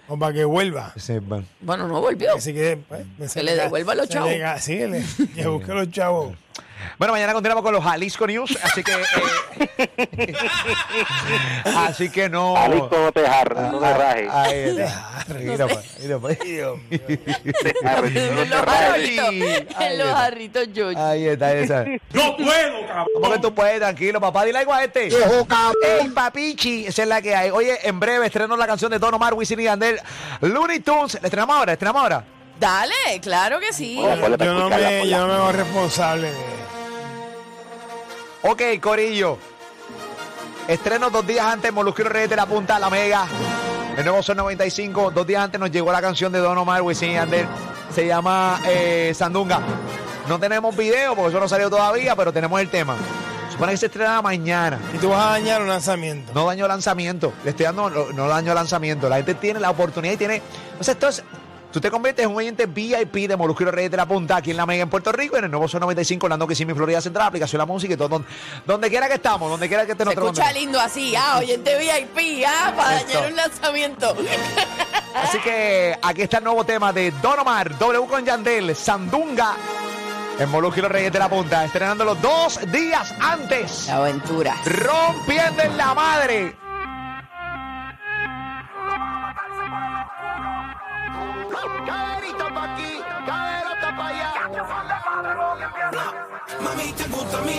O 0.07 0.17
para 0.17 0.33
que 0.33 0.45
vuelva. 0.45 0.93
sí, 0.95 1.19
bueno. 1.19 1.45
Bueno, 1.59 1.87
no 1.89 1.99
volvió. 1.99 2.33
Que 2.35 2.41
se 2.41 2.53
quede, 2.53 2.77
pues, 2.77 3.33
Que 3.33 3.43
le 3.43 3.55
devuelva 3.55 3.95
los 3.95 4.07
se 4.07 4.13
chavos. 4.13 4.29
le 4.31 4.59
Sí, 4.59 4.75
le- 4.77 5.03
que 5.35 5.47
busque 5.47 5.73
los 5.73 5.91
chavos. 5.91 6.37
Bueno, 6.97 7.13
mañana 7.13 7.33
continuamos 7.33 7.63
con 7.63 7.73
los 7.73 7.83
Jalisco 7.83 8.27
News, 8.27 8.57
así 8.63 8.83
que. 8.83 8.91
eh, 10.17 10.33
así 11.77 12.09
que 12.09 12.29
no. 12.29 12.55
Jalisco 12.55 12.97
no 12.97 13.11
te 13.11 13.25
jarra, 13.27 13.71
no 13.71 13.79
te 13.79 13.93
rajes. 13.93 14.29
Ahí 14.31 14.59
está. 14.59 15.25
En 15.29 15.57
los 15.57 15.71
jarritos, 18.65 19.25
Ahí 19.77 19.89
en 19.91 19.97
los 19.97 20.07
está. 20.07 20.15
jarritos 20.17 20.73
Yoyi. 20.73 20.95
Ahí 20.97 21.27
está, 21.27 21.47
ahí 21.47 21.57
está. 21.63 21.85
¡No 22.13 22.35
puedo, 22.37 22.87
cabrón! 22.87 23.07
¿Cómo 23.15 23.31
que 23.33 23.39
tú 23.39 23.53
puedes? 23.55 23.79
Tranquilo, 23.79 24.19
papá. 24.21 24.43
Dile 24.45 24.59
algo 24.59 24.73
a 24.73 24.83
este. 24.83 25.07
¡Ey, 25.07 26.09
papichi! 26.13 26.85
Esa 26.87 27.03
es 27.03 27.07
la 27.07 27.21
que 27.21 27.35
hay. 27.35 27.49
Oye, 27.51 27.77
en 27.83 27.99
breve 27.99 28.25
estreno 28.27 28.55
la 28.57 28.67
canción 28.67 28.91
de 28.91 28.99
Don 28.99 29.13
Omar, 29.13 29.33
Wisin 29.33 29.59
y 29.59 29.63
Yandel, 29.63 29.99
Looney 30.41 30.79
Tunes. 30.81 31.15
¿La 31.21 31.27
estrenamos 31.27 31.55
ahora? 31.55 31.67
¿La 31.67 31.73
estrenamos 31.73 32.01
ahora? 32.03 32.23
Dale, 32.59 32.93
claro 33.21 33.59
que 33.59 33.73
sí. 33.73 33.95
Yo 33.95 34.15
no, 34.53 34.69
me, 34.69 35.07
yo 35.09 35.17
no 35.17 35.27
me 35.27 35.33
hago 35.33 35.51
responsable 35.51 36.31
de 36.31 36.37
Ok, 38.43 38.61
Corillo. 38.81 39.37
Estreno 40.67 41.09
dos 41.09 41.25
días 41.27 41.45
antes, 41.45 41.71
Molusquero 41.71 42.09
Reyes 42.09 42.29
de 42.29 42.35
la 42.35 42.45
Punta, 42.45 42.79
La 42.79 42.89
Mega. 42.89 43.27
El 43.97 44.03
nuevo 44.03 44.23
Sol 44.23 44.37
95. 44.37 45.11
Dos 45.11 45.27
días 45.27 45.43
antes 45.43 45.59
nos 45.59 45.69
llegó 45.69 45.91
la 45.91 46.01
canción 46.01 46.31
de 46.31 46.39
Don 46.39 46.57
Omar, 46.57 46.81
Wisin 46.81 47.11
y 47.11 47.13
Yandel. 47.13 47.45
Se 47.93 48.07
llama 48.07 48.59
eh, 48.67 49.11
Sandunga. 49.13 49.59
No 50.27 50.39
tenemos 50.39 50.75
video 50.75 51.15
porque 51.15 51.29
eso 51.29 51.39
no 51.39 51.47
salió 51.47 51.69
todavía, 51.69 52.15
pero 52.15 52.31
tenemos 52.33 52.59
el 52.61 52.69
tema. 52.69 52.95
Supone 53.51 53.73
que 53.73 53.77
se 53.77 53.87
estrena 53.87 54.21
mañana. 54.21 54.79
Y 54.93 54.97
tú 54.97 55.09
vas 55.09 55.25
a 55.25 55.29
dañar 55.31 55.61
un 55.61 55.67
lanzamiento. 55.67 56.31
No 56.33 56.47
daño 56.47 56.67
lanzamiento. 56.67 57.33
Le 57.43 57.51
estoy 57.51 57.65
dando, 57.65 57.89
no, 57.89 58.11
no 58.11 58.27
daño 58.27 58.53
lanzamiento. 58.53 59.07
La 59.07 59.17
gente 59.17 59.35
tiene 59.35 59.59
la 59.59 59.69
oportunidad 59.69 60.13
y 60.13 60.17
tiene. 60.17 60.41
O 60.79 60.83
sea, 60.83 60.93
esto 60.93 61.09
es. 61.09 61.23
Tú 61.71 61.79
te 61.79 61.89
conviertes 61.89 62.25
en 62.25 62.31
un 62.31 62.37
oyente 62.37 62.65
VIP 62.65 63.29
de 63.29 63.37
Molusquero 63.37 63.71
Reyes 63.71 63.89
de 63.89 63.95
la 63.95 64.05
Punta 64.05 64.35
aquí 64.35 64.51
en 64.51 64.57
la 64.57 64.65
Mega 64.65 64.83
en 64.83 64.89
Puerto 64.89 65.11
Rico, 65.13 65.37
en 65.37 65.45
el 65.45 65.51
nuevo 65.51 65.69
Son 65.69 65.79
95, 65.79 66.25
Orlando, 66.25 66.45
Kissimmee, 66.45 66.75
Florida 66.75 66.99
Central, 66.99 67.27
aplicación 67.27 67.59
La 67.59 67.65
Música 67.65 67.93
y 67.93 67.97
todo. 67.97 68.23
Donde, 68.65 68.89
quiera 68.89 69.07
que 69.07 69.15
estamos, 69.15 69.49
donde 69.49 69.69
quiera 69.69 69.85
que 69.85 69.93
esté 69.93 70.03
Se 70.03 70.11
escucha 70.11 70.51
lindo 70.51 70.79
así, 70.81 71.13
ah, 71.15 71.37
oyente 71.39 71.77
VIP, 71.77 72.45
ah, 72.45 72.73
para 72.75 72.97
Esto. 72.97 73.23
un 73.25 73.35
lanzamiento. 73.35 74.15
Así 75.15 75.39
que 75.39 75.97
aquí 76.01 76.21
está 76.21 76.37
el 76.37 76.45
nuevo 76.45 76.63
tema 76.63 76.93
de 76.93 77.11
Don 77.21 77.37
Omar, 77.39 77.77
W 77.77 78.07
con 78.07 78.25
Yandel, 78.25 78.75
Sandunga, 78.75 79.55
en 80.39 80.49
Molusquero 80.49 80.87
Reyes 80.87 81.11
de 81.11 81.19
la 81.19 81.29
Punta, 81.29 81.65
estrenándolo 81.65 82.15
dos 82.15 82.59
días 82.71 83.13
antes. 83.19 83.87
La 83.87 83.97
aventura. 83.97 84.55
Rompiendo 84.65 85.63
en 85.63 85.77
la 85.77 85.93
madre. 85.93 86.60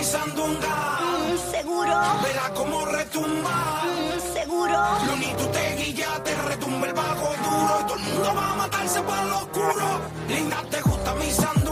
mi 0.03 0.09
sandunga. 0.09 0.75
Mm, 0.99 1.51
seguro. 1.51 1.95
Verás 2.23 2.49
cómo 2.55 2.85
retumba. 2.85 3.83
Mm, 3.85 4.33
seguro. 4.33 4.79
Luni, 5.07 5.33
tú 5.37 5.45
te 5.47 5.75
guilla, 5.77 6.21
te 6.23 6.35
retumba 6.49 6.87
el 6.87 6.93
bajo 6.93 7.27
duro. 7.45 7.79
Y 7.79 7.83
todo 7.87 7.95
el 7.95 8.03
mundo 8.03 8.33
va 8.35 8.51
a 8.51 8.55
matarse 8.55 9.01
para 9.01 9.25
lo 9.25 9.37
oscuro. 9.37 9.85
Linda, 10.27 10.57
te 10.69 10.81
gusta 10.81 11.15
mi 11.15 11.31
sandunga. 11.31 11.62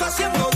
haciendo 0.00 0.47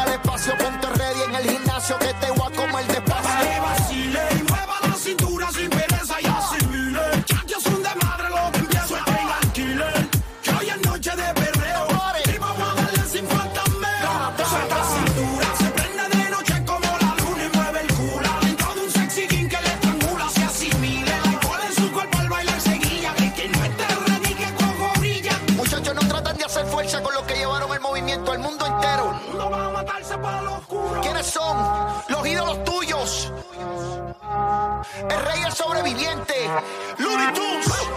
al 0.00 0.12
espacio, 0.12 0.56
ponte 0.56 0.86
ready 0.98 1.22
en 1.22 1.34
el 1.34 1.50
gimnasio 1.50 1.98
que 1.98 2.14
te 2.14 2.30
voy 2.30 2.52
a 2.52 2.56
comer 2.56 2.89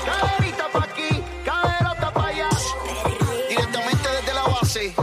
Caderita 0.05 0.67
pa' 0.71 0.83
aquí, 0.83 1.23
caderota 1.45 2.11
pa' 2.11 2.27
allá. 2.27 2.49
Directamente 3.49 4.09
desde 4.09 4.33
la 4.33 4.43
base. 4.43 4.95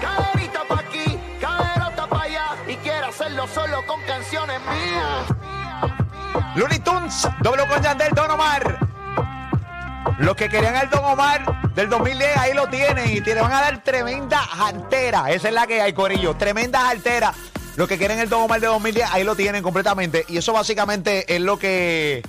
Caderita 0.00 0.64
pa' 0.68 0.80
aquí, 0.80 1.18
caderota 1.40 2.06
pa' 2.06 2.22
allá. 2.22 2.56
Y 2.68 2.76
quiero 2.76 3.06
hacerlo 3.08 3.46
solo 3.48 3.86
con 3.86 4.00
canciones 4.02 4.60
mías. 4.60 5.44
Looney 6.56 6.78
Tunes, 6.78 7.28
doble 7.40 7.66
con 7.66 7.82
Yandel, 7.82 8.12
Don 8.14 8.30
Omar. 8.30 8.78
Los 10.18 10.36
que 10.36 10.48
querían 10.48 10.76
el 10.76 10.88
Don 10.90 11.04
Omar 11.04 11.72
del 11.74 11.88
2010, 11.88 12.36
ahí 12.36 12.54
lo 12.54 12.68
tienen. 12.68 13.16
Y 13.16 13.20
te 13.20 13.34
van 13.34 13.52
a 13.52 13.60
dar 13.60 13.82
tremenda 13.82 14.38
jartera. 14.38 15.30
Esa 15.30 15.48
es 15.48 15.54
la 15.54 15.66
que 15.66 15.82
hay, 15.82 15.92
Corillo. 15.92 16.36
Tremenda 16.36 16.80
jartera. 16.80 17.34
Los 17.76 17.88
que 17.88 17.98
quieren 17.98 18.20
el 18.20 18.28
Don 18.28 18.42
Omar 18.42 18.60
de 18.60 18.68
2010, 18.68 19.10
ahí 19.10 19.24
lo 19.24 19.34
tienen 19.34 19.62
completamente. 19.62 20.24
Y 20.28 20.36
eso 20.36 20.52
básicamente 20.52 21.34
es 21.34 21.40
lo 21.40 21.58
que 21.58 22.22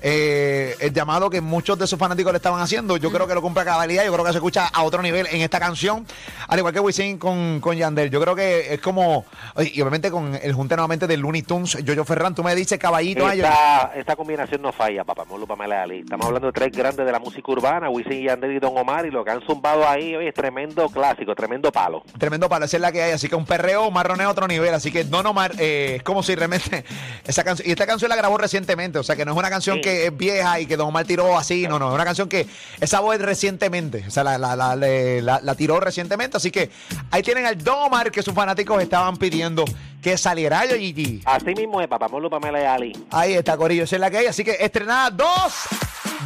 eh, 0.00 0.74
el 0.80 0.92
llamado 0.92 1.30
que 1.30 1.40
muchos 1.40 1.78
de 1.78 1.86
sus 1.86 1.98
fanáticos 1.98 2.32
le 2.32 2.36
estaban 2.36 2.60
haciendo. 2.60 2.96
Yo 2.96 3.10
creo 3.10 3.26
que 3.26 3.34
lo 3.34 3.42
cumple 3.42 3.62
a 3.62 3.64
cabalidad. 3.64 4.04
Yo 4.04 4.12
creo 4.12 4.24
que 4.24 4.32
se 4.32 4.38
escucha 4.38 4.66
a 4.66 4.82
otro 4.82 5.02
nivel 5.02 5.26
en 5.30 5.40
esta 5.40 5.58
canción. 5.58 6.06
Al 6.48 6.58
igual 6.58 6.72
que 6.74 6.80
Wisin 6.80 7.18
con, 7.18 7.60
con 7.60 7.76
Yandel. 7.76 8.10
Yo 8.10 8.20
creo 8.20 8.34
que 8.34 8.74
es 8.74 8.80
como. 8.80 9.24
Y 9.58 9.80
obviamente 9.80 10.10
con 10.10 10.34
el 10.40 10.52
junte 10.52 10.76
nuevamente 10.76 11.06
de 11.06 11.16
Looney 11.16 11.42
Tunes. 11.42 11.76
Yoyo 11.84 12.04
Ferran, 12.04 12.34
tú 12.34 12.42
me 12.42 12.54
dices 12.54 12.78
caballito. 12.78 13.28
Esta, 13.30 13.92
esta 13.94 14.16
combinación 14.16 14.62
no 14.62 14.72
falla, 14.72 15.04
papá 15.04 15.24
Molo, 15.24 15.46
Pamela 15.46 15.82
Ali. 15.82 16.00
Estamos 16.00 16.26
hablando 16.26 16.48
de 16.48 16.52
tres 16.52 16.72
grandes 16.72 17.04
de 17.04 17.12
la 17.12 17.18
música 17.18 17.50
urbana, 17.50 17.90
Wisin 17.90 18.12
y 18.12 18.24
Yandel 18.24 18.52
y 18.52 18.58
Don 18.58 18.76
Omar, 18.76 19.06
y 19.06 19.10
lo 19.10 19.24
que 19.24 19.30
han 19.30 19.40
zumbado 19.42 19.88
ahí, 19.88 20.14
oye, 20.16 20.28
es 20.28 20.34
tremendo 20.34 20.88
clásico, 20.88 21.34
tremendo 21.34 21.70
palo. 21.72 22.02
Tremendo 22.18 22.48
para 22.48 22.64
hacer 22.66 22.80
la 22.80 22.92
que 22.92 23.02
hay, 23.02 23.12
así 23.12 23.28
que 23.28 23.34
un 23.36 23.44
perreo 23.46 23.90
marroneo 23.90 24.28
a 24.28 24.32
otro 24.32 24.46
nivel, 24.48 24.72
así 24.74 24.90
que 24.90 25.04
Don 25.04 25.26
Omar 25.26 25.52
eh, 25.58 25.94
es 25.96 26.02
como 26.02 26.22
si 26.22 26.34
realmente 26.34 26.84
esa 27.26 27.44
canción, 27.44 27.68
y 27.68 27.72
esta 27.72 27.86
canción 27.86 28.08
la 28.08 28.16
grabó 28.16 28.38
recientemente, 28.38 28.98
o 28.98 29.02
sea 29.02 29.16
que 29.16 29.24
no 29.24 29.32
es 29.32 29.38
una 29.38 29.50
canción 29.50 29.76
Sí. 29.76 29.82
que 29.82 29.87
es 29.88 30.16
vieja 30.16 30.60
y 30.60 30.66
que 30.66 30.76
Don 30.76 30.88
Omar 30.88 31.04
tiró 31.04 31.36
así, 31.36 31.66
no, 31.68 31.78
no, 31.78 31.88
es 31.88 31.94
una 31.94 32.04
canción 32.04 32.28
que 32.28 32.46
esa 32.80 33.00
voz 33.00 33.16
es 33.16 33.22
recientemente, 33.22 34.04
o 34.06 34.10
sea, 34.10 34.24
la, 34.24 34.38
la, 34.38 34.76
la, 34.76 35.54
tiró 35.54 35.80
recientemente, 35.80 36.36
así 36.36 36.50
que 36.50 36.70
ahí 37.10 37.22
tienen 37.22 37.46
al 37.46 37.62
Don 37.62 37.86
Omar 37.86 38.10
que 38.10 38.22
sus 38.22 38.34
fanáticos 38.34 38.82
estaban 38.82 39.16
pidiendo 39.16 39.64
que 40.02 40.16
saliera 40.16 40.64
yo, 40.66 40.76
Gigi. 40.76 41.22
Así 41.24 41.54
mismo 41.54 41.80
es, 41.80 41.88
papá 41.88 42.08
Molo, 42.08 42.30
Pamela 42.30 42.72
Ali. 42.72 42.92
Ahí 43.10 43.34
está, 43.34 43.56
Corillo, 43.56 43.84
esa 43.84 43.96
es 43.96 44.00
la 44.00 44.10
que 44.10 44.18
hay, 44.18 44.26
así 44.26 44.44
que 44.44 44.56
estrenada 44.60 45.10
dos 45.10 45.54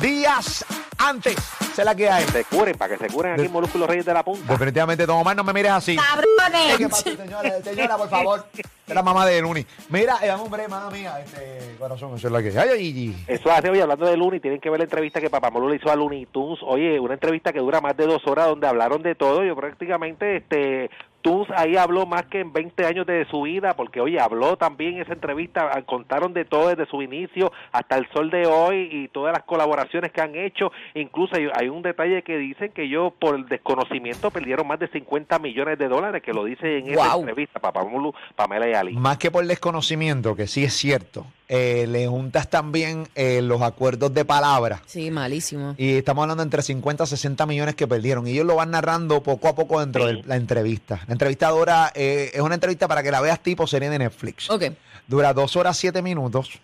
días 0.01 0.65
antes, 1.09 1.37
esa 1.61 1.83
es 1.83 1.85
la 1.85 1.95
que 1.95 2.09
hay. 2.09 2.25
Se 2.25 2.45
curen, 2.45 2.77
para 2.77 2.97
que 2.97 3.07
se 3.07 3.13
curen 3.13 3.33
aquí 3.33 3.47
en 3.47 3.53
Molusco 3.53 3.79
y 3.79 3.81
los 3.81 3.89
Reyes 3.89 4.05
de 4.05 4.15
la 4.15 4.23
Punta. 4.23 4.53
Definitivamente, 4.53 5.07
Don 5.07 5.19
Omar, 5.19 5.37
no 5.37 5.45
me 5.45 5.53
mires 5.53 5.73
así. 5.73 5.93
Eh, 5.93 6.75
¿Qué 6.79 6.89
pasa, 6.89 7.17
señora? 7.17 7.63
Señora, 7.63 7.97
por 7.97 8.09
favor. 8.09 8.47
Es 8.87 8.95
la 8.95 9.03
mamá 9.03 9.25
de 9.25 9.41
Luni. 9.41 9.65
Mira, 9.89 10.19
eh, 10.23 10.27
dame 10.27 10.43
un 10.43 10.51
break, 10.51 10.69
mamá 10.69 10.91
mía. 10.91 11.21
Este 11.25 11.77
corazón, 11.79 12.15
eso 12.17 12.27
es 12.27 12.33
la 12.33 12.43
que. 12.43 12.59
Ay, 12.59 12.79
Gigi. 12.79 13.25
Eso 13.27 13.51
hace, 13.51 13.71
oye, 13.71 13.81
hablando 13.81 14.07
de 14.07 14.17
Looney, 14.17 14.41
tienen 14.41 14.61
que 14.61 14.69
ver 14.71 14.81
la 14.81 14.85
entrevista 14.85 15.21
que 15.21 15.31
Papá 15.31 15.51
Molo 15.51 15.69
le 15.69 15.77
hizo 15.77 15.91
a 15.91 15.97
Looney 15.97 16.27
Tunes. 16.27 16.59
Oye, 16.63 17.01
una 17.01 17.15
entrevista 17.15 17.53
que 17.53 17.61
dura 17.61 17.81
más 17.81 17.97
de 17.97 18.07
dos 18.07 18.27
horas 18.27 18.49
donde 18.49 18.67
hablaron 18.67 19.03
de 19.03 19.15
todo. 19.15 19.45
Yo 19.45 19.57
prácticamente, 19.57 20.37
este, 20.37 20.91
Tunes 21.23 21.49
ahí 21.57 21.77
habló 21.77 22.05
más 22.05 22.25
que 22.27 22.41
en 22.41 22.53
20 22.53 22.85
años 22.85 23.07
de 23.07 23.25
su 23.31 23.43
vida, 23.43 23.75
porque, 23.77 24.01
oye, 24.01 24.21
habló 24.21 24.57
también 24.57 24.97
en 24.97 25.03
esa 25.03 25.13
entrevista, 25.13 25.71
ah, 25.73 25.83
contaron 25.83 26.35
de 26.35 26.45
todo 26.45 26.69
desde 26.69 26.87
su 26.91 27.01
inicio 27.01 27.53
hasta 27.71 27.97
el 27.97 28.07
sol 28.13 28.31
de 28.31 28.47
hoy 28.47 28.89
y 28.91 29.09
todas 29.09 29.33
las 29.33 29.45
colaboraciones 29.45 30.13
que 30.13 30.21
han 30.21 30.35
hecho. 30.35 30.73
Incluso 30.95 31.37
hay, 31.37 31.49
hay 31.55 31.69
un 31.69 31.83
detalle 31.83 32.23
que 32.23 32.37
dicen 32.39 32.73
que 32.73 32.83
ellos, 32.85 33.13
por 33.19 33.37
el 33.37 33.47
desconocimiento, 33.47 34.31
perdieron 34.31 34.67
más 34.67 34.79
de 34.81 34.89
50 34.89 35.39
millones 35.39 35.79
de 35.79 35.89
dólares, 35.89 36.23
que 36.23 36.33
lo 36.33 36.45
dice 36.45 36.79
en 36.79 36.89
esa 36.91 37.15
entrevista, 37.17 37.61
Papá 37.61 37.85
Molo, 37.85 38.13
Pamela 38.37 38.69
y 38.69 38.75
Ali. 38.75 38.93
Más 38.95 39.17
que 39.19 39.31
por 39.31 39.47
desconocimiento, 39.47 40.35
que 40.37 40.47
sí 40.47 40.65
es 40.65 40.75
cierto, 40.75 41.25
eh, 41.49 41.87
le 41.89 42.07
juntas 42.07 42.49
también 42.49 43.05
eh, 43.15 43.43
los 43.43 43.63
acuerdos 43.63 44.13
de 44.15 44.25
palabra. 44.25 44.81
Sí, 44.87 45.11
malísimo. 45.11 45.75
Y 45.77 45.97
estamos 45.99 46.23
hablando 46.23 46.43
entre 46.43 46.63
50 46.63 47.05
a 47.05 47.07
60 47.07 47.45
millones 47.47 47.75
que 47.75 47.87
perdieron. 47.87 48.27
Y 48.27 48.31
ellos 48.33 48.47
lo 48.47 48.57
van 48.57 48.71
narrando 48.71 49.23
poco 49.23 49.49
a 49.49 49.55
poco 49.55 49.81
dentro 49.81 50.09
Sí. 50.09 50.17
de 50.17 50.23
la 50.25 50.37
entrevista. 50.37 51.01
La 51.13 51.15
entrevista 51.15 51.51
dura, 51.51 51.93
eh, 51.95 52.31
es 52.33 52.41
una 52.41 52.55
entrevista 52.55 52.89
para 52.89 53.03
que 53.03 53.11
la 53.11 53.21
veas 53.21 53.39
tipo 53.39 53.67
serie 53.67 53.91
de 53.91 53.99
Netflix. 53.99 54.49
Ok. 54.49 54.73
Dura 55.07 55.35
dos 55.35 55.57
horas, 55.57 55.77
siete 55.77 56.01
minutos. 56.01 56.59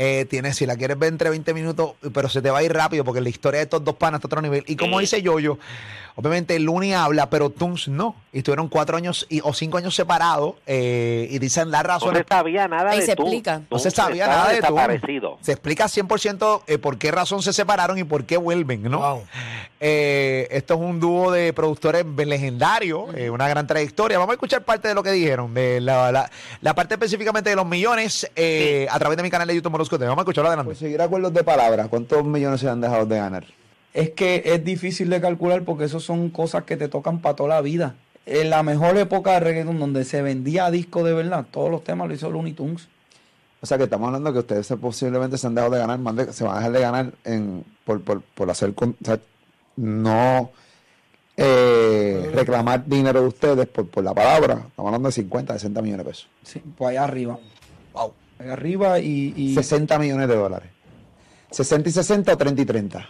Eh, 0.00 0.26
tienes, 0.30 0.54
si 0.56 0.64
la 0.64 0.76
quieres 0.76 0.96
ver 0.96 1.08
entre 1.08 1.28
20 1.28 1.52
minutos, 1.54 1.94
pero 2.14 2.28
se 2.28 2.40
te 2.40 2.50
va 2.50 2.58
a 2.58 2.62
ir 2.62 2.72
rápido 2.72 3.02
porque 3.04 3.20
la 3.20 3.30
historia 3.30 3.58
de 3.58 3.64
estos 3.64 3.82
dos 3.82 3.96
panas 3.96 4.18
está 4.20 4.26
a 4.26 4.28
otro 4.28 4.42
nivel. 4.42 4.62
Y 4.68 4.76
como 4.76 5.00
dice 5.00 5.20
Yoyo, 5.22 5.58
obviamente 6.14 6.56
Looney 6.60 6.92
habla, 6.92 7.28
pero 7.30 7.50
Tunes 7.50 7.88
no. 7.88 8.14
Y 8.32 8.38
estuvieron 8.38 8.68
cuatro 8.68 8.96
años 8.96 9.26
y, 9.28 9.40
o 9.42 9.52
cinco 9.52 9.76
años 9.78 9.96
separados 9.96 10.54
eh, 10.68 11.26
y 11.30 11.40
dicen 11.40 11.72
las 11.72 11.82
No 11.82 11.88
razones. 11.88 12.22
se 12.28 12.28
sabía 12.34 12.68
nada 12.68 12.90
Ahí 12.90 13.00
de 13.00 13.06
se 13.06 13.12
explica. 13.12 13.62
No 13.70 13.78
se 13.80 13.90
sabía 13.90 14.28
nada 14.28 14.50
de 14.50 14.60
Tunes. 14.60 14.70
desaparecido. 14.70 15.38
Se 15.40 15.50
explica 15.52 15.86
100% 15.86 16.62
eh, 16.68 16.78
por 16.78 16.96
qué 16.98 17.10
razón 17.10 17.42
se 17.42 17.52
separaron 17.52 17.98
y 17.98 18.04
por 18.04 18.24
qué 18.24 18.36
vuelven, 18.36 18.84
¿no? 18.84 18.98
Wow. 19.00 19.22
Eh, 19.80 20.48
esto 20.50 20.74
es 20.74 20.80
un 20.80 21.00
dúo 21.00 21.30
de 21.30 21.52
productores 21.52 22.04
legendarios, 22.04 23.14
eh, 23.14 23.30
una 23.30 23.48
gran 23.48 23.66
trayectoria. 23.66 24.18
Vamos 24.18 24.32
a 24.32 24.34
escuchar 24.34 24.62
parte 24.64 24.88
de 24.88 24.94
lo 24.94 25.02
que 25.02 25.12
dijeron, 25.12 25.54
de 25.54 25.80
la, 25.80 26.10
la- 26.12 26.30
la 26.60 26.74
parte 26.74 26.94
específicamente 26.94 27.50
de 27.50 27.56
los 27.56 27.66
millones 27.66 28.28
eh, 28.36 28.86
a 28.90 28.98
través 28.98 29.16
de 29.16 29.22
mi 29.22 29.30
canal 29.30 29.46
de 29.48 29.54
YouTube 29.54 29.72
Molusco 29.88 29.98
TV. 29.98 30.08
Vamos 30.08 30.20
a 30.20 30.24
escucharlo 30.24 30.48
adelante. 30.48 30.66
Pues 30.68 30.78
seguir 30.78 31.00
acuerdos 31.00 31.32
de 31.32 31.44
palabras, 31.44 31.88
¿cuántos 31.88 32.24
millones 32.24 32.60
se 32.60 32.68
han 32.68 32.80
dejado 32.80 33.06
de 33.06 33.16
ganar? 33.16 33.44
Es 33.94 34.10
que 34.10 34.42
es 34.44 34.62
difícil 34.64 35.08
de 35.08 35.20
calcular 35.20 35.64
porque 35.64 35.84
eso 35.84 35.98
son 35.98 36.28
cosas 36.30 36.64
que 36.64 36.76
te 36.76 36.88
tocan 36.88 37.20
para 37.20 37.36
toda 37.36 37.48
la 37.50 37.60
vida. 37.62 37.94
En 38.26 38.50
la 38.50 38.62
mejor 38.62 38.96
época 38.98 39.32
de 39.32 39.40
reggaeton 39.40 39.78
donde 39.78 40.04
se 40.04 40.20
vendía 40.20 40.70
disco 40.70 41.02
de 41.02 41.14
verdad, 41.14 41.46
todos 41.50 41.70
los 41.70 41.82
temas 41.82 42.06
lo 42.08 42.14
hizo 42.14 42.30
Looney 42.30 42.52
Tunes. 42.52 42.88
O 43.60 43.66
sea 43.66 43.78
que 43.78 43.84
estamos 43.84 44.06
hablando 44.08 44.32
que 44.32 44.38
ustedes 44.40 44.68
posiblemente 44.80 45.38
se 45.38 45.46
han 45.46 45.54
dejado 45.54 45.72
de 45.72 45.80
ganar, 45.80 45.98
más 45.98 46.14
de- 46.14 46.32
se 46.32 46.44
van 46.44 46.54
a 46.54 46.58
dejar 46.58 46.72
de 46.72 46.80
ganar 46.80 47.12
en, 47.24 47.64
por, 47.84 48.02
por, 48.02 48.20
por 48.20 48.50
hacer, 48.50 48.74
con- 48.74 48.94
o 49.02 49.04
sea, 49.04 49.18
no 49.76 50.50
eh, 51.36 52.30
reclamar 52.34 52.84
dinero 52.86 53.22
de 53.22 53.26
ustedes 53.28 53.66
por, 53.66 53.88
por 53.88 54.04
la 54.04 54.12
palabra. 54.14 54.64
Estamos 54.68 54.88
hablando 54.90 55.08
de 55.08 55.12
50, 55.12 55.54
60 55.54 55.82
millones 55.82 56.04
de 56.04 56.10
pesos. 56.10 56.28
Sí, 56.42 56.62
pues 56.76 56.90
allá 56.90 57.04
arriba. 57.04 57.38
Wow. 57.94 58.12
Arriba 58.38 58.98
y, 59.00 59.32
y 59.36 59.54
60 59.54 59.98
millones 59.98 60.28
de 60.28 60.36
dólares. 60.36 60.70
60 61.50 61.88
y 61.88 61.92
60 61.92 62.32
o 62.32 62.36
30 62.36 62.62
y 62.62 62.64
30. 62.64 63.08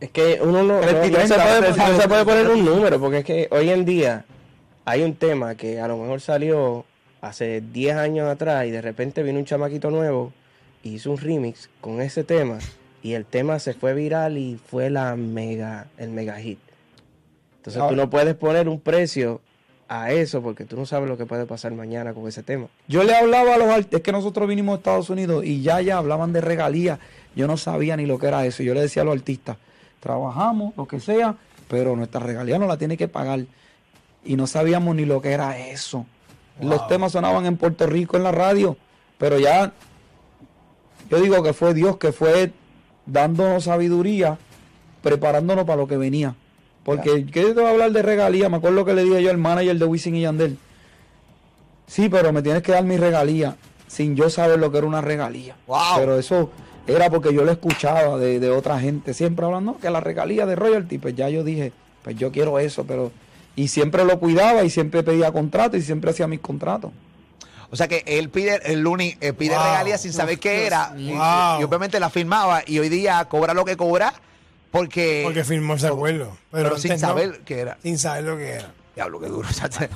Es 0.00 0.10
que 0.10 0.38
uno 0.42 0.62
no, 0.62 0.80
no- 0.80 0.80
no 0.80 0.86
30, 0.86 1.26
se 1.26 1.34
puede, 1.34 1.60
30. 1.62 1.88
no 1.88 2.00
se 2.00 2.08
puede 2.08 2.24
poner 2.24 2.48
un 2.48 2.64
número, 2.64 2.98
porque 3.00 3.18
es 3.18 3.24
que 3.24 3.48
hoy 3.50 3.70
en 3.70 3.84
día 3.84 4.24
hay 4.84 5.02
un 5.02 5.14
tema 5.14 5.54
que 5.54 5.80
a 5.80 5.88
lo 5.88 5.96
mejor 5.98 6.20
salió 6.20 6.84
hace 7.20 7.60
10 7.60 7.96
años 7.96 8.28
atrás 8.28 8.66
y 8.66 8.70
de 8.70 8.82
repente 8.82 9.22
vino 9.22 9.38
un 9.38 9.44
chamaquito 9.44 9.90
nuevo 9.90 10.32
y 10.82 10.94
hizo 10.94 11.10
un 11.10 11.18
remix 11.18 11.70
con 11.80 12.00
ese 12.02 12.24
tema 12.24 12.58
y 13.02 13.12
el 13.14 13.24
tema 13.24 13.58
se 13.58 13.72
fue 13.74 13.94
viral 13.94 14.36
y 14.36 14.58
fue 14.66 14.90
la 14.90 15.14
mega, 15.16 15.86
el 15.96 16.10
mega 16.10 16.36
hit. 16.40 16.58
Entonces 17.58 17.78
tú 17.80 17.84
Ahora- 17.84 17.96
no 17.96 18.10
puedes 18.10 18.34
poner 18.34 18.68
un 18.68 18.80
precio 18.80 19.40
a 19.88 20.12
eso 20.12 20.42
porque 20.42 20.64
tú 20.64 20.76
no 20.76 20.86
sabes 20.86 21.08
lo 21.08 21.16
que 21.16 21.26
puede 21.26 21.46
pasar 21.46 21.72
mañana 21.72 22.14
con 22.14 22.26
ese 22.26 22.42
tema. 22.42 22.66
Yo 22.88 23.04
le 23.04 23.14
hablaba 23.14 23.54
a 23.54 23.58
los 23.58 23.68
artistas, 23.68 23.98
es 23.98 24.02
que 24.02 24.12
nosotros 24.12 24.48
vinimos 24.48 24.74
a 24.74 24.76
Estados 24.78 25.10
Unidos 25.10 25.44
y 25.44 25.62
ya 25.62 25.80
ya 25.80 25.98
hablaban 25.98 26.32
de 26.32 26.40
regalías. 26.40 26.98
Yo 27.36 27.46
no 27.46 27.56
sabía 27.56 27.96
ni 27.96 28.06
lo 28.06 28.18
que 28.18 28.28
era 28.28 28.44
eso. 28.46 28.62
Yo 28.62 28.74
le 28.74 28.80
decía 28.80 29.02
a 29.02 29.04
los 29.04 29.14
artistas, 29.14 29.56
trabajamos, 30.00 30.74
lo 30.76 30.86
que 30.86 31.00
sea, 31.00 31.36
pero 31.68 31.96
nuestra 31.96 32.20
regalía 32.20 32.58
no 32.58 32.66
la 32.66 32.76
tiene 32.76 32.96
que 32.96 33.08
pagar. 33.08 33.44
Y 34.24 34.36
no 34.36 34.46
sabíamos 34.46 34.96
ni 34.96 35.04
lo 35.04 35.20
que 35.20 35.32
era 35.32 35.58
eso. 35.58 36.06
Los 36.60 36.86
temas 36.86 37.12
sonaban 37.12 37.46
en 37.46 37.56
Puerto 37.56 37.86
Rico 37.86 38.16
en 38.16 38.22
la 38.22 38.32
radio, 38.32 38.76
pero 39.18 39.38
ya 39.38 39.72
yo 41.10 41.20
digo 41.20 41.42
que 41.42 41.52
fue 41.52 41.74
Dios 41.74 41.98
que 41.98 42.12
fue 42.12 42.52
dándonos 43.06 43.64
sabiduría, 43.64 44.38
preparándonos 45.02 45.64
para 45.64 45.76
lo 45.76 45.88
que 45.88 45.96
venía. 45.96 46.34
Porque, 46.84 47.26
¿qué 47.26 47.42
te 47.44 47.52
voy 47.54 47.64
a 47.64 47.70
hablar 47.70 47.92
de 47.92 48.02
regalía? 48.02 48.48
Me 48.48 48.58
acuerdo 48.58 48.84
que 48.84 48.92
le 48.94 49.04
dije 49.04 49.22
yo 49.22 49.30
al 49.30 49.38
manager 49.38 49.78
de 49.78 49.84
Wisin 49.86 50.14
y 50.16 50.22
Yandel. 50.22 50.58
Sí, 51.86 52.08
pero 52.08 52.32
me 52.32 52.42
tienes 52.42 52.62
que 52.62 52.72
dar 52.72 52.84
mi 52.84 52.96
regalía 52.96 53.56
sin 53.86 54.16
yo 54.16 54.28
saber 54.30 54.58
lo 54.58 54.70
que 54.70 54.78
era 54.78 54.86
una 54.86 55.00
regalía. 55.00 55.56
Wow. 55.66 55.78
Pero 55.96 56.18
eso 56.18 56.50
era 56.86 57.08
porque 57.10 57.32
yo 57.32 57.44
lo 57.44 57.52
escuchaba 57.52 58.18
de, 58.18 58.40
de 58.40 58.50
otra 58.50 58.78
gente, 58.80 59.14
siempre 59.14 59.44
hablando 59.46 59.78
que 59.78 59.88
la 59.90 60.00
regalía 60.00 60.44
de 60.46 60.56
royalty, 60.56 60.98
pues 60.98 61.14
ya 61.14 61.28
yo 61.28 61.44
dije, 61.44 61.72
pues 62.02 62.16
yo 62.16 62.30
quiero 62.32 62.58
eso, 62.58 62.84
pero... 62.84 63.10
Y 63.56 63.68
siempre 63.68 64.04
lo 64.04 64.18
cuidaba 64.18 64.64
y 64.64 64.70
siempre 64.70 65.04
pedía 65.04 65.30
contrato 65.30 65.76
y 65.76 65.82
siempre 65.82 66.10
hacía 66.10 66.26
mis 66.26 66.40
contratos. 66.40 66.90
O 67.70 67.76
sea 67.76 67.86
que 67.86 68.02
él 68.06 68.28
pide, 68.28 68.60
el 68.64 68.80
Looney 68.80 69.16
eh, 69.20 69.32
pide 69.32 69.54
Wow. 69.54 69.64
regalías 69.64 70.00
sin 70.02 70.12
saber 70.12 70.38
qué 70.40 70.66
era. 70.66 70.92
Y 70.98 71.12
obviamente 71.62 72.00
la 72.00 72.10
firmaba 72.10 72.62
y 72.66 72.78
hoy 72.80 72.88
día 72.88 73.24
cobra 73.26 73.54
lo 73.54 73.64
que 73.64 73.76
cobra 73.76 74.12
porque. 74.74 75.20
Porque 75.22 75.44
firmó 75.44 75.74
ese 75.74 75.86
acuerdo. 75.86 76.36
Pero, 76.50 76.70
pero 76.70 76.78
sin 76.78 76.90
no, 76.90 76.98
saber 76.98 77.42
qué 77.44 77.60
era. 77.60 77.78
Sin 77.80 77.96
saber 77.96 78.24
lo 78.24 78.36
que 78.36 78.54
era. 78.54 78.72
Diablo, 78.96 79.20
qué 79.20 79.28
duro. 79.28 79.48
Estamos 79.48 79.88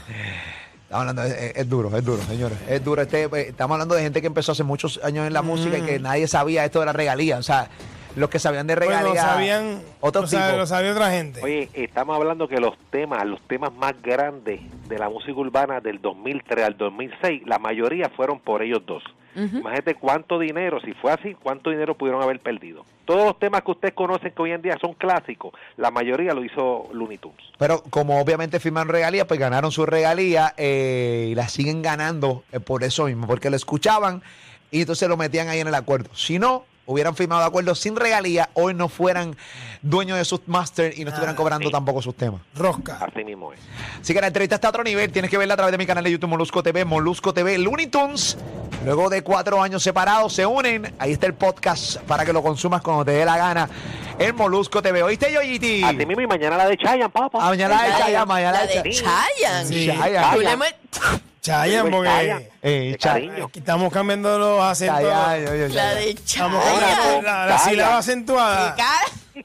hablando, 0.90 1.22
de- 1.22 1.48
es, 1.48 1.56
es 1.56 1.68
duro, 1.68 1.96
es 1.96 2.04
duro, 2.04 2.22
señores. 2.22 2.56
Es 2.68 2.84
duro. 2.84 3.02
Este, 3.02 3.24
eh, 3.24 3.30
estamos 3.48 3.74
hablando 3.74 3.96
de 3.96 4.02
gente 4.02 4.20
que 4.20 4.28
empezó 4.28 4.52
hace 4.52 4.62
muchos 4.62 5.00
años 5.02 5.26
en 5.26 5.32
la 5.32 5.42
música 5.42 5.78
y 5.78 5.82
que 5.82 5.98
nadie 5.98 6.28
sabía 6.28 6.64
esto 6.64 6.78
de 6.78 6.86
la 6.86 6.92
regalía. 6.92 7.38
O 7.38 7.42
sea, 7.42 7.68
los 8.16 8.30
que 8.30 8.38
sabían 8.38 8.66
de 8.66 8.74
Bueno, 8.74 8.90
regalía. 8.90 9.08
lo 9.22 9.28
sabían, 9.28 9.82
otro 10.00 10.22
lo 10.22 10.26
sabe- 10.28 10.46
tipo. 10.46 10.58
lo 10.58 10.66
sabía 10.66 10.92
otra 10.92 11.10
gente. 11.10 11.42
Oye, 11.42 11.68
estamos 11.74 12.16
hablando 12.16 12.48
que 12.48 12.58
los 12.60 12.76
temas, 12.90 13.24
los 13.26 13.40
temas 13.42 13.72
más 13.74 13.94
grandes 14.02 14.60
de 14.88 14.98
la 14.98 15.08
música 15.08 15.34
urbana 15.38 15.80
del 15.80 16.00
2003 16.00 16.64
al 16.66 16.76
2006, 16.76 17.42
la 17.46 17.58
mayoría 17.58 18.08
fueron 18.10 18.38
por 18.40 18.62
ellos 18.62 18.82
dos. 18.86 19.02
Imagínate 19.36 19.94
cuánto 19.94 20.36
dinero, 20.40 20.80
si 20.80 20.94
fue 20.94 21.12
así, 21.12 21.34
cuánto 21.40 21.70
dinero 21.70 21.94
pudieron 21.96 22.20
haber 22.20 22.40
perdido. 22.40 22.84
Todos 23.04 23.24
los 23.24 23.38
temas 23.38 23.62
que 23.62 23.70
ustedes 23.70 23.94
conocen 23.94 24.32
que 24.32 24.42
hoy 24.42 24.50
en 24.50 24.62
día 24.62 24.76
son 24.80 24.94
clásicos, 24.94 25.52
la 25.76 25.92
mayoría 25.92 26.34
lo 26.34 26.42
hizo 26.44 26.88
Looney 26.92 27.18
Tunes. 27.18 27.38
Pero 27.56 27.84
como 27.88 28.20
obviamente 28.20 28.58
firmaron 28.58 28.88
regalías, 28.88 29.26
pues 29.28 29.38
ganaron 29.38 29.70
su 29.70 29.86
regalía 29.86 30.54
eh, 30.56 31.28
y 31.30 31.34
la 31.36 31.46
siguen 31.48 31.82
ganando 31.82 32.42
eh, 32.50 32.58
por 32.58 32.82
eso 32.82 33.04
mismo, 33.04 33.28
porque 33.28 33.48
lo 33.48 33.54
escuchaban 33.54 34.22
y 34.72 34.80
entonces 34.80 35.08
lo 35.08 35.16
metían 35.16 35.46
ahí 35.48 35.60
en 35.60 35.68
el 35.68 35.74
acuerdo. 35.76 36.10
Si 36.14 36.40
no, 36.40 36.64
hubieran 36.88 37.14
firmado 37.14 37.44
acuerdo 37.44 37.74
sin 37.74 37.94
regalía, 37.96 38.48
hoy 38.54 38.72
no 38.74 38.88
fueran 38.88 39.36
dueños 39.82 40.16
de 40.18 40.24
sus 40.24 40.40
masters 40.48 40.98
y 40.98 41.04
no 41.04 41.10
estuvieran 41.10 41.36
cobrando 41.36 41.70
tampoco 41.70 42.00
sus 42.02 42.16
temas. 42.16 42.40
Rosca. 42.56 42.98
Así 43.00 43.22
mismo 43.24 43.52
es. 43.52 43.60
Así 44.00 44.14
que 44.14 44.20
la 44.20 44.28
entrevista 44.28 44.54
está 44.56 44.68
a 44.68 44.70
otro 44.70 44.82
nivel. 44.82 45.12
Tienes 45.12 45.30
que 45.30 45.36
verla 45.36 45.54
a 45.54 45.56
través 45.58 45.72
de 45.72 45.78
mi 45.78 45.86
canal 45.86 46.02
de 46.02 46.10
YouTube 46.10 46.30
Molusco 46.30 46.62
TV, 46.62 46.84
Molusco 46.86 47.34
TV, 47.34 47.58
Looney 47.58 47.88
Tunes. 47.88 48.38
Luego 48.84 49.10
de 49.10 49.22
cuatro 49.22 49.62
años 49.62 49.82
separados, 49.82 50.32
se 50.32 50.46
unen. 50.46 50.94
Ahí 50.98 51.12
está 51.12 51.26
el 51.26 51.34
podcast 51.34 51.98
para 52.02 52.24
que 52.24 52.32
lo 52.32 52.42
consumas 52.42 52.80
cuando 52.80 53.04
te 53.04 53.10
dé 53.12 53.24
la 53.24 53.36
gana. 53.36 53.68
El 54.18 54.32
Molusco 54.34 54.80
TV. 54.80 55.02
¿Oíste, 55.02 55.30
Yoyiti? 55.32 55.84
A 55.84 55.90
ti 55.90 56.06
mismo 56.06 56.22
y 56.22 56.26
mañana 56.26 56.56
la 56.56 56.66
de 56.66 56.76
Chayan, 56.78 57.10
papá. 57.10 57.38
Ah, 57.42 57.50
mañana 57.50 57.76
la 57.76 57.82
de 57.82 57.90
Chayanne, 58.02 58.26
mañana 58.26 58.60
la 58.64 58.66
de. 58.82 58.92
Sí. 59.66 59.90
Tú 60.32 60.40
le 60.40 60.56
met- 60.56 60.74
Chayan, 61.40 61.90
porque 61.90 62.08
Chayanne. 62.08 62.48
Eh, 62.62 62.96
aquí 63.46 63.58
estamos 63.60 63.92
cambiando 63.92 64.38
los 64.38 64.60
acentos. 64.62 65.00
Chayanne, 65.00 65.44
yo, 65.46 65.54
yo, 65.54 65.74
La 65.74 65.94
de 65.94 66.10
Estamos 66.10 66.64
cambiando 66.64 67.22
la, 67.22 67.46
la 67.46 67.56
Chayanne. 67.56 67.70
sílaba 67.70 67.98
acentuada. 67.98 68.76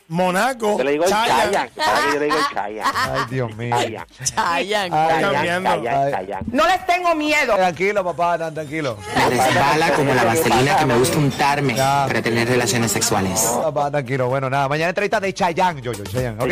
Monaco. 0.07 0.77
Yo 0.77 0.83
le 0.83 0.91
digo 0.91 1.03
el 1.05 1.09
Chayan. 1.09 1.51
Chayan. 1.51 1.69
Ahora 1.77 2.13
yo 2.13 2.19
le 2.19 2.25
digo 2.25 2.37
Chayan. 2.53 2.91
Ay, 2.95 3.21
Dios 3.29 3.55
mío. 3.55 3.75
Chayan. 3.75 4.05
Chayan. 4.23 4.91
Chayan, 4.91 5.67
Ay. 5.67 6.11
Chayan. 6.11 6.43
No 6.51 6.67
les 6.67 6.85
tengo 6.85 7.15
miedo. 7.15 7.55
Tranquilo, 7.55 8.03
papá, 8.03 8.37
tan 8.37 8.53
tranquilo. 8.53 8.97
Me 9.15 9.29
resbala 9.29 9.93
como 9.93 10.13
la 10.13 10.23
vaselina 10.23 10.77
que 10.77 10.85
me 10.85 10.97
gusta 10.97 11.17
untarme 11.17 11.73
Ya. 11.75 12.05
para 12.07 12.21
tener 12.21 12.47
relaciones 12.47 12.91
sexuales. 12.91 13.39
Papá, 13.63 13.89
tranquilo. 13.91 14.27
Bueno, 14.27 14.49
nada, 14.49 14.67
mañana 14.67 14.89
entrevista 14.89 15.19
de 15.19 15.33
Chayanne, 15.33 15.81
yo, 15.81 15.91
yo. 15.93 16.03
¿Ok, 16.03 16.51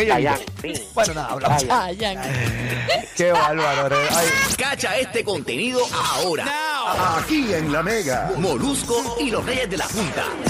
sí. 0.61 0.73
Bueno, 0.93 1.13
nada, 1.13 1.27
hablamos. 1.29 1.67
Chayanne. 1.67 2.21
Qué 3.15 3.31
bárbaro. 3.31 3.97
Cacha 4.57 4.97
este 4.97 5.23
contenido 5.23 5.81
ahora. 5.93 6.45
Aquí 7.19 7.53
en 7.53 7.71
La 7.71 7.83
Mega. 7.83 8.31
Molusco 8.37 9.17
y 9.19 9.29
los 9.29 9.45
Reyes 9.45 9.69
de 9.69 9.77
la 9.77 9.85
Punta. 9.87 10.23